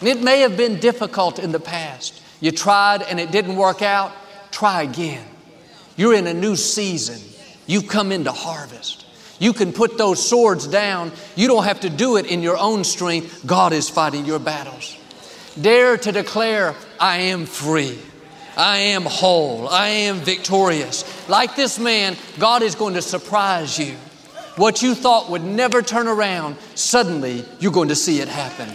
And 0.00 0.08
it 0.08 0.22
may 0.22 0.40
have 0.40 0.56
been 0.56 0.80
difficult 0.80 1.38
in 1.38 1.52
the 1.52 1.60
past. 1.60 2.22
You 2.40 2.52
tried 2.52 3.02
and 3.02 3.20
it 3.20 3.30
didn't 3.30 3.56
work 3.56 3.82
out. 3.82 4.12
Try 4.50 4.82
again. 4.82 5.26
You're 5.96 6.14
in 6.14 6.26
a 6.26 6.34
new 6.34 6.56
season. 6.56 7.20
You've 7.66 7.88
come 7.88 8.12
into 8.12 8.32
harvest. 8.32 9.06
You 9.38 9.52
can 9.52 9.72
put 9.72 9.96
those 9.96 10.26
swords 10.26 10.66
down. 10.66 11.12
You 11.34 11.48
don't 11.48 11.64
have 11.64 11.80
to 11.80 11.90
do 11.90 12.16
it 12.16 12.26
in 12.26 12.42
your 12.42 12.58
own 12.58 12.84
strength. 12.84 13.46
God 13.46 13.72
is 13.72 13.88
fighting 13.88 14.26
your 14.26 14.38
battles. 14.38 14.96
Dare 15.60 15.96
to 15.96 16.12
declare, 16.12 16.74
I 16.98 17.18
am 17.18 17.46
free. 17.46 17.98
I 18.56 18.76
am 18.78 19.04
whole. 19.04 19.68
I 19.68 19.88
am 19.88 20.16
victorious. 20.16 21.04
Like 21.28 21.56
this 21.56 21.78
man, 21.78 22.16
God 22.38 22.62
is 22.62 22.74
going 22.74 22.94
to 22.94 23.02
surprise 23.02 23.78
you. 23.78 23.94
What 24.56 24.82
you 24.82 24.94
thought 24.94 25.30
would 25.30 25.44
never 25.44 25.80
turn 25.80 26.06
around, 26.06 26.56
suddenly 26.74 27.44
you're 27.60 27.72
going 27.72 27.88
to 27.88 27.96
see 27.96 28.20
it 28.20 28.28
happen. 28.28 28.68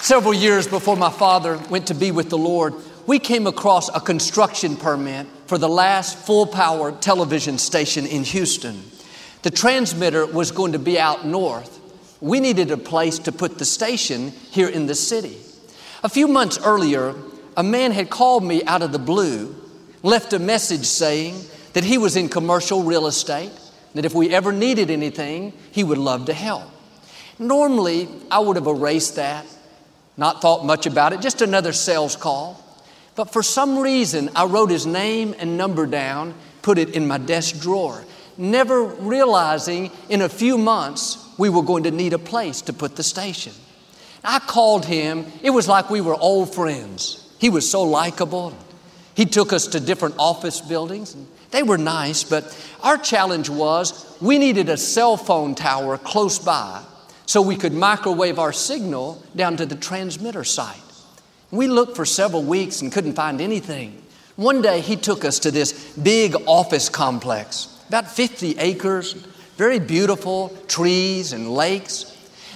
Several 0.00 0.32
years 0.32 0.66
before 0.66 0.96
my 0.96 1.10
father 1.10 1.58
went 1.68 1.88
to 1.88 1.94
be 1.94 2.10
with 2.10 2.30
the 2.30 2.38
Lord, 2.38 2.74
we 3.06 3.18
came 3.18 3.46
across 3.46 3.88
a 3.94 4.00
construction 4.00 4.76
permit 4.76 5.26
for 5.46 5.58
the 5.58 5.68
last 5.68 6.16
full 6.18 6.46
power 6.46 6.92
television 6.92 7.58
station 7.58 8.06
in 8.06 8.24
Houston. 8.24 8.82
The 9.42 9.50
transmitter 9.50 10.24
was 10.26 10.50
going 10.50 10.72
to 10.72 10.78
be 10.78 10.98
out 10.98 11.26
north. 11.26 11.80
We 12.20 12.40
needed 12.40 12.70
a 12.70 12.76
place 12.76 13.18
to 13.20 13.32
put 13.32 13.58
the 13.58 13.64
station 13.66 14.30
here 14.50 14.68
in 14.68 14.86
the 14.86 14.94
city. 14.94 15.36
A 16.02 16.08
few 16.08 16.26
months 16.28 16.58
earlier, 16.64 17.14
a 17.56 17.62
man 17.62 17.92
had 17.92 18.08
called 18.08 18.42
me 18.42 18.64
out 18.64 18.82
of 18.82 18.92
the 18.92 18.98
blue, 18.98 19.54
left 20.02 20.32
a 20.32 20.38
message 20.38 20.86
saying 20.86 21.38
that 21.74 21.84
he 21.84 21.98
was 21.98 22.16
in 22.16 22.28
commercial 22.28 22.82
real 22.82 23.06
estate, 23.06 23.52
that 23.94 24.04
if 24.04 24.14
we 24.14 24.30
ever 24.30 24.52
needed 24.52 24.90
anything, 24.90 25.52
he 25.72 25.84
would 25.84 25.98
love 25.98 26.26
to 26.26 26.32
help. 26.32 26.64
Normally, 27.38 28.08
I 28.30 28.38
would 28.38 28.56
have 28.56 28.66
erased 28.66 29.16
that, 29.16 29.46
Not 30.16 30.40
thought 30.40 30.64
much 30.64 30.86
about 30.86 31.12
it, 31.12 31.20
just 31.20 31.42
another 31.42 31.72
sales 31.72 32.16
call. 32.16 32.63
But 33.16 33.32
for 33.32 33.42
some 33.42 33.78
reason, 33.78 34.30
I 34.34 34.44
wrote 34.44 34.70
his 34.70 34.86
name 34.86 35.34
and 35.38 35.56
number 35.56 35.86
down, 35.86 36.34
put 36.62 36.78
it 36.78 36.90
in 36.90 37.06
my 37.06 37.18
desk 37.18 37.60
drawer, 37.60 38.04
never 38.36 38.82
realizing 38.82 39.90
in 40.08 40.22
a 40.22 40.28
few 40.28 40.58
months 40.58 41.18
we 41.38 41.48
were 41.48 41.62
going 41.62 41.84
to 41.84 41.90
need 41.90 42.12
a 42.12 42.18
place 42.18 42.62
to 42.62 42.72
put 42.72 42.96
the 42.96 43.02
station. 43.02 43.52
I 44.24 44.38
called 44.38 44.84
him, 44.84 45.26
it 45.42 45.50
was 45.50 45.68
like 45.68 45.90
we 45.90 46.00
were 46.00 46.14
old 46.14 46.54
friends. 46.54 47.20
He 47.38 47.50
was 47.50 47.70
so 47.70 47.82
likable. 47.82 48.56
He 49.14 49.26
took 49.26 49.52
us 49.52 49.68
to 49.68 49.80
different 49.80 50.16
office 50.18 50.60
buildings. 50.60 51.14
They 51.50 51.62
were 51.62 51.78
nice, 51.78 52.24
but 52.24 52.44
our 52.82 52.96
challenge 52.96 53.48
was 53.48 54.16
we 54.20 54.38
needed 54.38 54.68
a 54.68 54.76
cell 54.76 55.16
phone 55.16 55.54
tower 55.54 55.98
close 55.98 56.38
by 56.38 56.82
so 57.26 57.42
we 57.42 57.56
could 57.56 57.72
microwave 57.72 58.38
our 58.38 58.52
signal 58.52 59.22
down 59.36 59.56
to 59.58 59.66
the 59.66 59.76
transmitter 59.76 60.42
site. 60.42 60.80
We 61.50 61.68
looked 61.68 61.96
for 61.96 62.04
several 62.04 62.42
weeks 62.42 62.82
and 62.82 62.92
couldn't 62.92 63.14
find 63.14 63.40
anything. 63.40 64.02
One 64.36 64.62
day 64.62 64.80
he 64.80 64.96
took 64.96 65.24
us 65.24 65.38
to 65.40 65.50
this 65.50 65.96
big 65.96 66.34
office 66.46 66.88
complex, 66.88 67.82
about 67.88 68.10
50 68.10 68.58
acres, 68.58 69.12
very 69.56 69.78
beautiful 69.78 70.48
trees 70.66 71.32
and 71.32 71.52
lakes. 71.52 72.10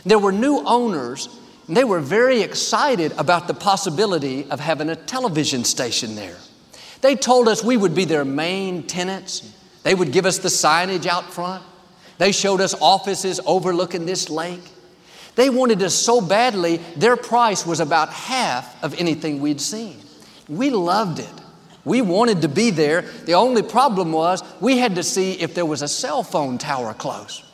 There 0.04 0.18
were 0.18 0.32
new 0.32 0.62
owners, 0.64 1.28
and 1.68 1.76
they 1.76 1.84
were 1.84 2.00
very 2.00 2.40
excited 2.42 3.12
about 3.18 3.46
the 3.46 3.54
possibility 3.54 4.50
of 4.50 4.58
having 4.58 4.88
a 4.88 4.96
television 4.96 5.64
station 5.64 6.16
there. 6.16 6.36
They 7.00 7.14
told 7.14 7.46
us 7.46 7.62
we 7.62 7.76
would 7.76 7.94
be 7.94 8.04
their 8.04 8.24
main 8.24 8.82
tenants. 8.82 9.52
They 9.84 9.94
would 9.94 10.10
give 10.10 10.26
us 10.26 10.38
the 10.38 10.48
signage 10.48 11.06
out 11.06 11.32
front. 11.32 11.62
They 12.18 12.32
showed 12.32 12.60
us 12.60 12.74
offices 12.80 13.40
overlooking 13.46 14.06
this 14.06 14.28
lake. 14.28 14.64
They 15.38 15.50
wanted 15.50 15.80
us 15.84 15.94
so 15.94 16.20
badly, 16.20 16.78
their 16.96 17.16
price 17.16 17.64
was 17.64 17.78
about 17.78 18.12
half 18.12 18.82
of 18.82 18.98
anything 18.98 19.40
we'd 19.40 19.60
seen. 19.60 19.96
We 20.48 20.70
loved 20.70 21.20
it. 21.20 21.32
We 21.84 22.02
wanted 22.02 22.42
to 22.42 22.48
be 22.48 22.70
there. 22.70 23.02
The 23.02 23.34
only 23.34 23.62
problem 23.62 24.10
was 24.10 24.42
we 24.60 24.78
had 24.78 24.96
to 24.96 25.04
see 25.04 25.34
if 25.34 25.54
there 25.54 25.64
was 25.64 25.80
a 25.80 25.86
cell 25.86 26.24
phone 26.24 26.58
tower 26.58 26.92
close. 26.92 27.44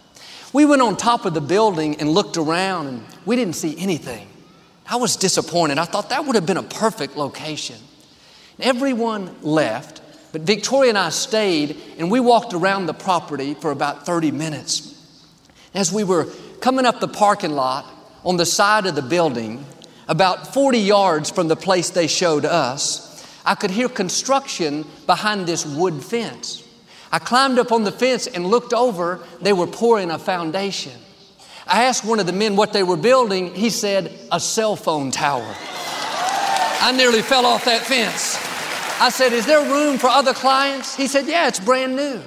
We 0.55 0.64
went 0.64 0.81
on 0.81 0.97
top 0.97 1.27
of 1.27 1.35
the 1.35 1.42
building 1.42 2.01
and 2.01 2.09
looked 2.09 2.38
around 2.38 2.87
and 2.87 3.05
we 3.27 3.37
didn't 3.37 3.57
see 3.57 3.77
anything. 3.77 4.29
I 4.87 4.97
was 4.97 5.16
disappointed. 5.16 5.77
I 5.77 5.85
thought 5.85 6.09
that 6.09 6.25
would 6.25 6.37
have 6.37 6.47
been 6.47 6.57
a 6.57 6.62
perfect 6.62 7.18
location. 7.18 7.77
Everyone 8.59 9.37
left, 9.42 10.01
but 10.33 10.40
Victoria 10.40 10.88
and 10.88 10.97
I 10.97 11.11
stayed 11.11 11.79
and 11.99 12.11
we 12.11 12.18
walked 12.18 12.55
around 12.55 12.87
the 12.87 12.94
property 12.94 13.53
for 13.53 13.73
about 13.73 14.07
30 14.07 14.31
minutes. 14.31 14.90
As 15.75 15.92
we 15.92 16.03
were 16.03 16.33
coming 16.64 16.87
up 16.87 16.98
the 16.98 17.07
parking 17.07 17.50
lot 17.50 17.85
on 18.24 18.38
the 18.38 18.46
side 18.46 18.87
of 18.87 18.94
the 18.94 19.03
building, 19.03 19.62
about 20.09 20.55
40 20.55 20.79
yards 20.79 21.29
from 21.29 21.46
the 21.46 21.55
place 21.55 21.90
they 21.90 22.07
showed 22.07 22.46
us, 22.46 23.22
I 23.44 23.55
could 23.55 23.70
hear 23.70 23.87
construction 23.87 24.87
behind 25.05 25.44
this 25.46 25.66
wood 25.66 26.03
fence. 26.03 26.66
I 27.12 27.18
climbed 27.18 27.59
up 27.59 27.70
on 27.70 27.85
the 27.85 27.92
fence 27.92 28.27
and 28.27 28.46
looked 28.46 28.72
over. 28.72 29.20
They 29.42 29.53
were 29.53 29.66
pouring 29.66 30.11
a 30.11 30.18
foundation. 30.18 30.94
I 31.66 31.85
asked 31.85 32.03
one 32.03 32.18
of 32.18 32.24
the 32.24 32.33
men 32.33 32.57
what 32.57 32.72
they 32.72 32.83
were 32.83 32.96
building. 32.96 33.55
He 33.55 33.68
said, 33.68 34.11
a 34.33 34.40
cell 34.40 34.74
phone 34.74 35.11
tower. 35.11 35.55
I 36.81 36.94
nearly 36.96 37.20
fell 37.20 37.44
off 37.44 37.66
that 37.66 37.83
fence. 37.83 38.38
I 39.03 39.11
said, 39.11 39.35
Is 39.35 39.44
there 39.44 39.70
room 39.70 39.98
for 39.98 40.07
other 40.07 40.33
clients? 40.33 40.96
He 40.96 41.09
said, 41.09 41.27
Yeah, 41.27 41.46
it's 41.46 41.61
brand 41.61 41.94
new. 41.94 42.22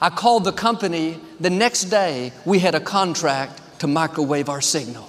I 0.00 0.08
called 0.08 0.44
the 0.44 0.52
company. 0.52 1.20
The 1.38 1.50
next 1.50 1.84
day, 1.84 2.32
we 2.46 2.60
had 2.60 2.74
a 2.74 2.80
contract 2.80 3.60
to 3.84 3.88
microwave 3.88 4.48
our 4.48 4.62
signal. 4.62 5.06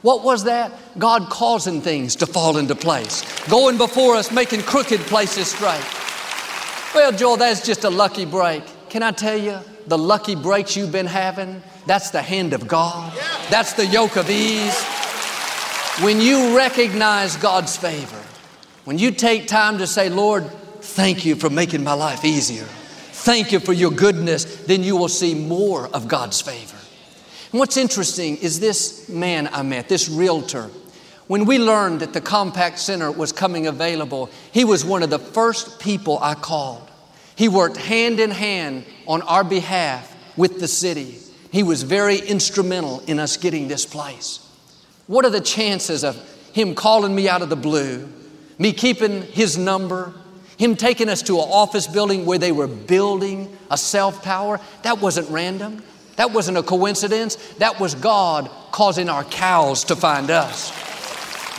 What 0.00 0.24
was 0.24 0.44
that? 0.44 0.72
God 0.98 1.28
causing 1.28 1.82
things 1.82 2.16
to 2.16 2.26
fall 2.26 2.56
into 2.56 2.74
place, 2.74 3.22
going 3.50 3.76
before 3.76 4.16
us, 4.16 4.32
making 4.32 4.62
crooked 4.62 5.00
places 5.00 5.48
straight. 5.50 5.84
Well, 6.94 7.12
Joel, 7.12 7.36
that's 7.36 7.66
just 7.66 7.84
a 7.84 7.90
lucky 7.90 8.24
break. 8.24 8.62
Can 8.88 9.02
I 9.02 9.10
tell 9.10 9.36
you, 9.36 9.58
the 9.86 9.98
lucky 9.98 10.34
breaks 10.34 10.78
you've 10.78 10.92
been 10.92 11.04
having, 11.04 11.62
that's 11.84 12.08
the 12.08 12.22
hand 12.22 12.54
of 12.54 12.66
God. 12.66 13.12
That's 13.50 13.74
the 13.74 13.84
yoke 13.84 14.16
of 14.16 14.30
ease. 14.30 14.82
When 16.02 16.18
you 16.18 16.56
recognize 16.56 17.36
God's 17.36 17.76
favor, 17.76 18.22
when 18.86 18.98
you 18.98 19.10
take 19.10 19.46
time 19.46 19.76
to 19.76 19.86
say, 19.86 20.08
Lord, 20.08 20.50
thank 20.80 21.26
you 21.26 21.34
for 21.34 21.50
making 21.50 21.84
my 21.84 21.92
life 21.92 22.24
easier. 22.24 22.64
Thank 22.64 23.52
you 23.52 23.60
for 23.60 23.74
your 23.74 23.90
goodness, 23.90 24.44
then 24.64 24.82
you 24.82 24.96
will 24.96 25.10
see 25.10 25.34
more 25.34 25.88
of 25.88 26.08
God's 26.08 26.40
favor. 26.40 26.75
And 27.52 27.60
what's 27.60 27.76
interesting 27.76 28.36
is 28.38 28.60
this 28.60 29.08
man 29.08 29.48
I 29.52 29.62
met, 29.62 29.88
this 29.88 30.08
realtor, 30.08 30.70
when 31.26 31.44
we 31.44 31.58
learned 31.58 32.00
that 32.00 32.12
the 32.12 32.20
Compaq 32.20 32.78
Center 32.78 33.10
was 33.10 33.32
coming 33.32 33.66
available, 33.66 34.30
he 34.52 34.64
was 34.64 34.84
one 34.84 35.02
of 35.02 35.10
the 35.10 35.18
first 35.18 35.80
people 35.80 36.18
I 36.20 36.34
called. 36.34 36.88
He 37.34 37.48
worked 37.48 37.76
hand 37.76 38.20
in 38.20 38.30
hand 38.30 38.84
on 39.06 39.22
our 39.22 39.44
behalf 39.44 40.14
with 40.36 40.60
the 40.60 40.68
city. 40.68 41.18
He 41.50 41.62
was 41.62 41.82
very 41.82 42.18
instrumental 42.18 43.00
in 43.06 43.18
us 43.18 43.36
getting 43.36 43.68
this 43.68 43.84
place. 43.84 44.40
What 45.06 45.24
are 45.24 45.30
the 45.30 45.40
chances 45.40 46.04
of 46.04 46.16
him 46.52 46.74
calling 46.74 47.14
me 47.14 47.28
out 47.28 47.42
of 47.42 47.50
the 47.50 47.56
blue, 47.56 48.08
me 48.58 48.72
keeping 48.72 49.22
his 49.22 49.58
number, 49.58 50.12
him 50.56 50.76
taking 50.76 51.08
us 51.08 51.22
to 51.22 51.36
an 51.38 51.48
office 51.48 51.86
building 51.86 52.24
where 52.24 52.38
they 52.38 52.52
were 52.52 52.66
building 52.66 53.56
a 53.70 53.76
self 53.76 54.22
tower? 54.22 54.60
That 54.82 55.00
wasn't 55.00 55.28
random. 55.30 55.82
That 56.16 56.32
wasn't 56.32 56.58
a 56.58 56.62
coincidence. 56.62 57.36
That 57.58 57.78
was 57.78 57.94
God 57.94 58.50
causing 58.72 59.08
our 59.08 59.24
cows 59.24 59.84
to 59.84 59.96
find 59.96 60.30
us. 60.30 60.72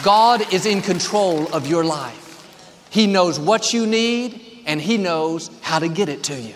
God 0.04 0.54
is 0.54 0.66
in 0.66 0.82
control 0.82 1.52
of 1.54 1.68
your 1.68 1.84
life. 1.84 2.88
He 2.90 3.08
knows 3.08 3.40
what 3.40 3.74
you 3.74 3.86
need 3.86 4.64
and 4.66 4.82
He 4.82 4.98
knows 4.98 5.50
how 5.62 5.80
to 5.80 5.88
get 5.88 6.10
it 6.10 6.24
to 6.26 6.40
you. 6.40 6.54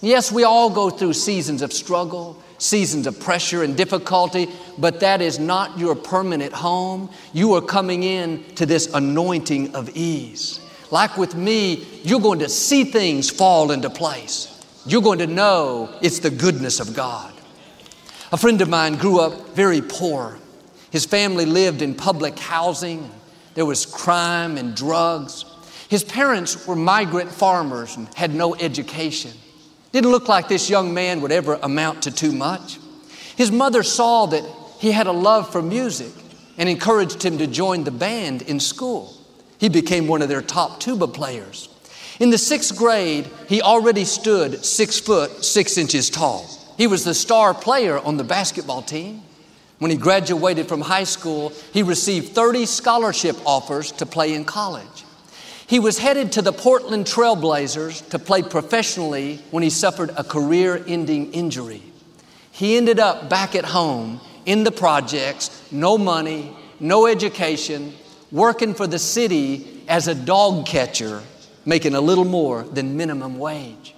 Yes, 0.00 0.32
we 0.32 0.44
all 0.44 0.70
go 0.70 0.88
through 0.88 1.12
seasons 1.12 1.60
of 1.60 1.72
struggle, 1.72 2.40
seasons 2.58 3.06
of 3.06 3.20
pressure 3.20 3.62
and 3.62 3.76
difficulty, 3.76 4.48
but 4.78 5.00
that 5.00 5.20
is 5.20 5.38
not 5.38 5.78
your 5.78 5.94
permanent 5.94 6.52
home. 6.52 7.10
You 7.32 7.54
are 7.54 7.60
coming 7.60 8.02
in 8.02 8.42
to 8.54 8.64
this 8.64 8.92
anointing 8.92 9.74
of 9.74 9.90
ease. 9.94 10.60
Like 10.90 11.16
with 11.18 11.34
me, 11.34 11.86
you're 12.02 12.20
going 12.20 12.38
to 12.40 12.48
see 12.48 12.84
things 12.84 13.30
fall 13.30 13.70
into 13.70 13.90
place. 13.90 14.59
You're 14.90 15.02
going 15.02 15.20
to 15.20 15.28
know 15.28 15.88
it's 16.02 16.18
the 16.18 16.30
goodness 16.30 16.80
of 16.80 16.94
God. 16.94 17.32
A 18.32 18.36
friend 18.36 18.60
of 18.60 18.68
mine 18.68 18.96
grew 18.96 19.20
up 19.20 19.50
very 19.50 19.80
poor. 19.80 20.36
His 20.90 21.06
family 21.06 21.46
lived 21.46 21.80
in 21.80 21.94
public 21.94 22.36
housing. 22.36 23.08
There 23.54 23.64
was 23.64 23.86
crime 23.86 24.58
and 24.58 24.74
drugs. 24.74 25.44
His 25.88 26.02
parents 26.02 26.66
were 26.66 26.74
migrant 26.74 27.30
farmers 27.30 27.96
and 27.96 28.12
had 28.14 28.34
no 28.34 28.56
education. 28.56 29.30
Didn't 29.92 30.10
look 30.10 30.26
like 30.26 30.48
this 30.48 30.68
young 30.68 30.92
man 30.92 31.20
would 31.20 31.30
ever 31.30 31.54
amount 31.62 32.02
to 32.02 32.10
too 32.10 32.32
much. 32.32 32.80
His 33.36 33.52
mother 33.52 33.84
saw 33.84 34.26
that 34.26 34.44
he 34.80 34.90
had 34.90 35.06
a 35.06 35.12
love 35.12 35.52
for 35.52 35.62
music 35.62 36.12
and 36.58 36.68
encouraged 36.68 37.24
him 37.24 37.38
to 37.38 37.46
join 37.46 37.84
the 37.84 37.92
band 37.92 38.42
in 38.42 38.58
school. 38.58 39.16
He 39.58 39.68
became 39.68 40.08
one 40.08 40.20
of 40.20 40.28
their 40.28 40.42
top 40.42 40.80
tuba 40.80 41.06
players. 41.06 41.68
In 42.20 42.28
the 42.28 42.36
sixth 42.36 42.76
grade, 42.76 43.30
he 43.48 43.62
already 43.62 44.04
stood 44.04 44.62
six 44.62 45.00
foot, 45.00 45.42
six 45.42 45.78
inches 45.78 46.10
tall. 46.10 46.46
He 46.76 46.86
was 46.86 47.02
the 47.02 47.14
star 47.14 47.54
player 47.54 47.98
on 47.98 48.18
the 48.18 48.24
basketball 48.24 48.82
team. 48.82 49.22
When 49.78 49.90
he 49.90 49.96
graduated 49.96 50.68
from 50.68 50.82
high 50.82 51.04
school, 51.04 51.48
he 51.72 51.82
received 51.82 52.34
30 52.34 52.66
scholarship 52.66 53.36
offers 53.46 53.90
to 53.92 54.04
play 54.04 54.34
in 54.34 54.44
college. 54.44 55.06
He 55.66 55.78
was 55.78 55.96
headed 55.96 56.32
to 56.32 56.42
the 56.42 56.52
Portland 56.52 57.06
Trailblazers 57.06 58.06
to 58.10 58.18
play 58.18 58.42
professionally 58.42 59.40
when 59.50 59.62
he 59.62 59.70
suffered 59.70 60.10
a 60.14 60.24
career 60.24 60.84
ending 60.86 61.32
injury. 61.32 61.82
He 62.50 62.76
ended 62.76 63.00
up 63.00 63.30
back 63.30 63.54
at 63.54 63.64
home 63.64 64.20
in 64.44 64.64
the 64.64 64.72
projects, 64.72 65.62
no 65.72 65.96
money, 65.96 66.54
no 66.80 67.06
education, 67.06 67.94
working 68.30 68.74
for 68.74 68.86
the 68.86 68.98
city 68.98 69.82
as 69.88 70.06
a 70.06 70.14
dog 70.14 70.66
catcher, 70.66 71.22
making 71.70 71.94
a 71.94 72.00
little 72.00 72.24
more 72.24 72.64
than 72.64 72.96
minimum 72.96 73.38
wage. 73.38 73.94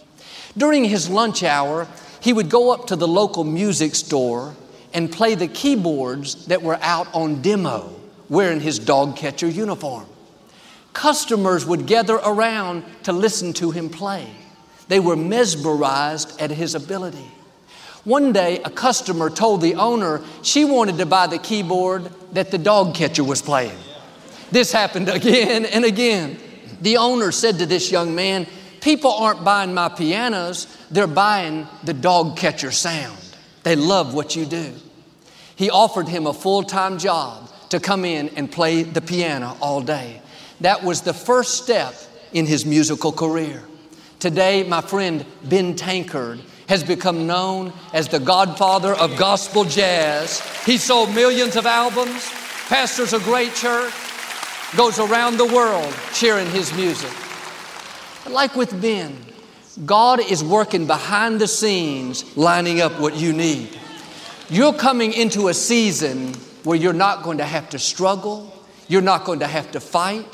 During 0.59 0.85
his 0.85 1.09
lunch 1.09 1.43
hour, 1.43 1.89
he 2.21 2.35
would 2.35 2.51
go 2.51 2.71
up 2.71 2.89
to 2.89 2.97
the 2.97 3.09
local 3.09 3.45
music 3.45 3.95
store 3.95 4.55
and 4.93 5.11
play 5.11 5.35
the 5.35 5.49
keyboards 5.49 6.45
that 6.49 6.61
were 6.61 6.79
out 6.83 7.09
on 7.15 7.41
demo 7.41 7.99
wearing 8.29 8.61
his 8.61 8.79
dog 8.79 9.17
catcher 9.17 9.49
uniform. 9.49 10.05
Customers 10.93 11.65
would 11.65 11.87
gather 11.87 12.17
around 12.17 12.85
to 13.05 13.13
listen 13.13 13.55
to 13.55 13.71
him 13.71 13.89
play. 13.89 14.31
They 14.89 15.01
were 15.01 15.17
mesmerized 15.17 16.39
at 16.39 16.51
his 16.51 16.75
ability. 16.75 17.31
One 18.05 18.35
day, 18.35 18.61
a 18.67 18.71
customer 18.71 19.31
told 19.31 19.63
the 19.63 19.77
owner 19.77 20.21
she 20.43 20.67
wanted 20.67 20.99
to 20.99 21.07
buy 21.07 21.27
the 21.27 21.39
keyboard 21.39 22.11
that 22.35 22.51
the 22.51 22.59
dog 22.59 22.95
catcher 22.95 23.25
was 23.25 23.41
playing. 23.41 23.79
This 24.51 24.73
happened 24.73 25.09
again 25.09 25.65
and 25.65 25.87
again. 25.87 26.37
The 26.83 26.97
owner 26.97 27.31
said 27.31 27.61
to 27.61 27.67
this 27.67 27.91
young 27.91 28.15
man, 28.15 28.47
People 28.81 29.13
aren't 29.13 29.45
buying 29.45 29.73
my 29.73 29.89
pianos, 29.89 30.67
they're 30.91 31.07
buying 31.07 31.69
the 31.85 31.95
dog 31.95 32.37
catcher 32.37 32.73
sound. 32.73 33.19
They 33.63 33.77
love 33.77 34.13
what 34.13 34.35
you 34.35 34.45
do. 34.45 34.73
He 35.55 35.71
offered 35.71 36.09
him 36.09 36.27
a 36.27 36.35
full 36.35 36.65
time 36.65 36.99
job 36.99 37.49
to 37.69 37.79
come 37.79 38.05
in 38.05 38.31
and 38.31 38.51
play 38.51 38.83
the 38.83 39.01
piano 39.01 39.57
all 39.61 39.81
day. 39.81 40.21
That 40.61 40.83
was 40.83 41.03
the 41.03 41.15
first 41.15 41.63
step 41.63 41.95
in 42.33 42.47
his 42.47 42.67
musical 42.67 43.13
career. 43.13 43.63
Today, 44.19 44.65
my 44.65 44.81
friend 44.81 45.25
Ben 45.45 45.77
Tankard 45.77 46.41
has 46.69 46.83
become 46.83 47.29
known 47.29 47.73
as 47.93 48.09
the 48.09 48.19
godfather 48.19 48.95
of 48.95 49.17
gospel 49.17 49.65
jazz. 49.65 50.41
He 50.65 50.79
sold 50.79 51.15
millions 51.15 51.55
of 51.55 51.67
albums, 51.67 52.29
pastors 52.69 53.13
a 53.13 53.21
great 53.21 53.55
church, 53.55 53.93
goes 54.77 54.99
around 54.99 55.37
the 55.37 55.47
world 55.47 55.95
cheering 56.15 56.49
his 56.51 56.73
music. 56.75 57.11
Like 58.29 58.55
with 58.57 58.81
Ben, 58.81 59.17
God 59.85 60.21
is 60.21 60.43
working 60.43 60.87
behind 60.87 61.41
the 61.41 61.49
scenes, 61.49 62.37
lining 62.37 62.81
up 62.81 62.99
what 63.01 63.17
you 63.17 63.33
need. 63.33 63.79
You're 64.49 64.75
coming 64.75 65.13
into 65.13 65.49
a 65.49 65.55
season 65.55 66.35
where 66.65 66.77
you're 66.77 66.93
not 66.93 67.23
going 67.23 67.39
to 67.39 67.45
have 67.45 67.71
to 67.71 67.79
struggle, 67.79 68.53
you're 68.89 69.03
not 69.03 69.25
going 69.25 69.41
to 69.41 69.47
have 69.47 69.71
to 69.73 69.81
fight. 69.81 70.27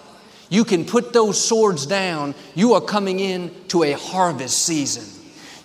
You 0.51 0.65
can 0.65 0.85
put 0.85 1.13
those 1.13 1.43
swords 1.43 1.85
down. 1.85 2.35
You 2.55 2.73
are 2.75 2.81
coming 2.81 3.21
in 3.21 3.55
to 3.69 3.83
a 3.83 3.93
harvest 3.93 4.65
season. 4.65 5.05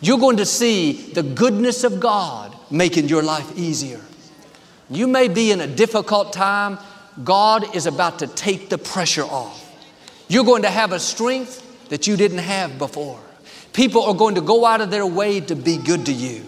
You're 0.02 0.20
going 0.20 0.38
to 0.38 0.46
see 0.46 0.94
the 1.14 1.24
goodness 1.24 1.86
of 1.86 2.02
God 2.02 2.54
making 2.70 3.08
your 3.08 3.24
life 3.24 3.58
easier. 3.58 4.02
You 4.90 5.08
may 5.08 5.30
be 5.30 5.52
in 5.52 5.62
a 5.62 5.68
difficult 5.68 6.34
time. 6.34 6.78
God 7.24 7.76
is 7.76 7.86
about 7.86 8.20
to 8.20 8.28
take 8.28 8.70
the 8.70 8.78
pressure 8.78 9.24
off. 9.24 9.60
You're 10.28 10.46
going 10.46 10.64
to 10.64 10.70
have 10.70 10.94
a 10.94 11.00
strength 11.00 11.90
that 11.90 12.08
you 12.08 12.16
didn't 12.18 12.40
have 12.40 12.78
before. 12.78 13.20
People 13.74 14.04
are 14.04 14.14
going 14.14 14.36
to 14.36 14.42
go 14.42 14.66
out 14.66 14.82
of 14.82 14.90
their 14.90 15.06
way 15.06 15.40
to 15.42 15.56
be 15.56 15.78
good 15.78 16.06
to 16.08 16.14
you. 16.14 16.46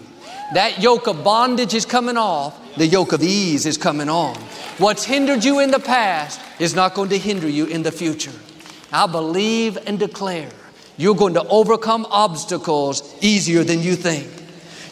That 0.54 0.80
yoke 0.80 1.06
of 1.06 1.24
bondage 1.24 1.74
is 1.74 1.84
coming 1.84 2.16
off, 2.16 2.58
the 2.76 2.86
yoke 2.86 3.12
of 3.12 3.22
ease 3.22 3.66
is 3.66 3.76
coming 3.76 4.08
on. 4.08 4.36
What's 4.78 5.04
hindered 5.04 5.44
you 5.44 5.60
in 5.60 5.70
the 5.70 5.80
past 5.80 6.40
is 6.60 6.74
not 6.74 6.94
going 6.94 7.10
to 7.10 7.18
hinder 7.18 7.48
you 7.48 7.66
in 7.66 7.82
the 7.82 7.92
future. 7.92 8.32
I 8.92 9.06
believe 9.06 9.76
and 9.86 9.98
declare 9.98 10.50
you're 10.96 11.16
going 11.16 11.34
to 11.34 11.46
overcome 11.48 12.06
obstacles 12.10 13.14
easier 13.22 13.64
than 13.64 13.82
you 13.82 13.96
think. 13.96 14.30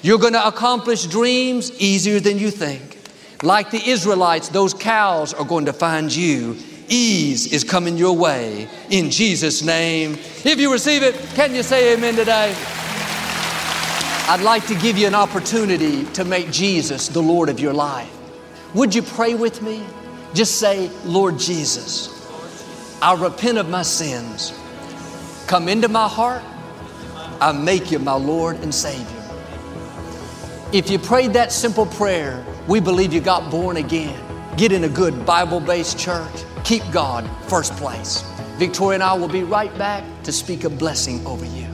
You're 0.02 0.18
going 0.18 0.32
to 0.34 0.46
accomplish 0.46 1.06
dreams 1.06 1.72
easier 1.80 2.20
than 2.20 2.38
you 2.38 2.50
think. 2.50 2.93
Like 3.42 3.70
the 3.70 3.82
Israelites, 3.88 4.48
those 4.48 4.74
cows 4.74 5.34
are 5.34 5.44
going 5.44 5.66
to 5.66 5.72
find 5.72 6.14
you. 6.14 6.56
Ease 6.88 7.52
is 7.52 7.64
coming 7.64 7.96
your 7.96 8.16
way 8.16 8.68
in 8.90 9.10
Jesus' 9.10 9.62
name. 9.62 10.12
If 10.44 10.58
you 10.58 10.72
receive 10.72 11.02
it, 11.02 11.14
can 11.34 11.54
you 11.54 11.62
say 11.62 11.94
amen 11.94 12.14
today? 12.14 12.54
I'd 14.26 14.40
like 14.42 14.66
to 14.68 14.74
give 14.74 14.96
you 14.96 15.06
an 15.06 15.14
opportunity 15.14 16.04
to 16.12 16.24
make 16.24 16.50
Jesus 16.50 17.08
the 17.08 17.20
Lord 17.20 17.48
of 17.48 17.60
your 17.60 17.72
life. 17.74 18.10
Would 18.74 18.94
you 18.94 19.02
pray 19.02 19.34
with 19.34 19.62
me? 19.62 19.84
Just 20.32 20.58
say, 20.58 20.90
Lord 21.04 21.38
Jesus, 21.38 22.10
I 23.00 23.14
repent 23.14 23.58
of 23.58 23.68
my 23.68 23.82
sins. 23.82 24.58
Come 25.46 25.68
into 25.68 25.88
my 25.88 26.08
heart. 26.08 26.42
I 27.40 27.52
make 27.52 27.90
you 27.90 27.98
my 27.98 28.14
Lord 28.14 28.56
and 28.56 28.74
Savior. 28.74 29.06
If 30.72 30.90
you 30.90 30.98
prayed 30.98 31.34
that 31.34 31.52
simple 31.52 31.86
prayer, 31.86 32.44
we 32.66 32.80
believe 32.80 33.12
you 33.12 33.20
got 33.20 33.50
born 33.50 33.76
again. 33.76 34.18
Get 34.56 34.72
in 34.72 34.84
a 34.84 34.88
good 34.88 35.26
Bible 35.26 35.60
based 35.60 35.98
church. 35.98 36.44
Keep 36.64 36.82
God 36.92 37.28
first 37.48 37.74
place. 37.76 38.22
Victoria 38.56 38.94
and 38.94 39.02
I 39.02 39.14
will 39.14 39.28
be 39.28 39.42
right 39.42 39.76
back 39.76 40.04
to 40.22 40.32
speak 40.32 40.64
a 40.64 40.70
blessing 40.70 41.26
over 41.26 41.44
you. 41.44 41.66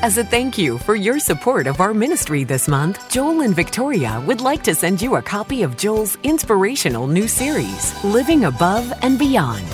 As 0.00 0.16
a 0.16 0.22
thank 0.22 0.56
you 0.56 0.78
for 0.78 0.94
your 0.94 1.18
support 1.18 1.66
of 1.66 1.80
our 1.80 1.92
ministry 1.92 2.44
this 2.44 2.68
month, 2.68 3.10
Joel 3.10 3.40
and 3.40 3.56
Victoria 3.56 4.22
would 4.26 4.40
like 4.40 4.62
to 4.62 4.74
send 4.74 5.02
you 5.02 5.16
a 5.16 5.22
copy 5.22 5.62
of 5.62 5.76
Joel's 5.76 6.16
inspirational 6.22 7.08
new 7.08 7.26
series, 7.26 8.04
Living 8.04 8.44
Above 8.44 8.92
and 9.02 9.18
Beyond. 9.18 9.66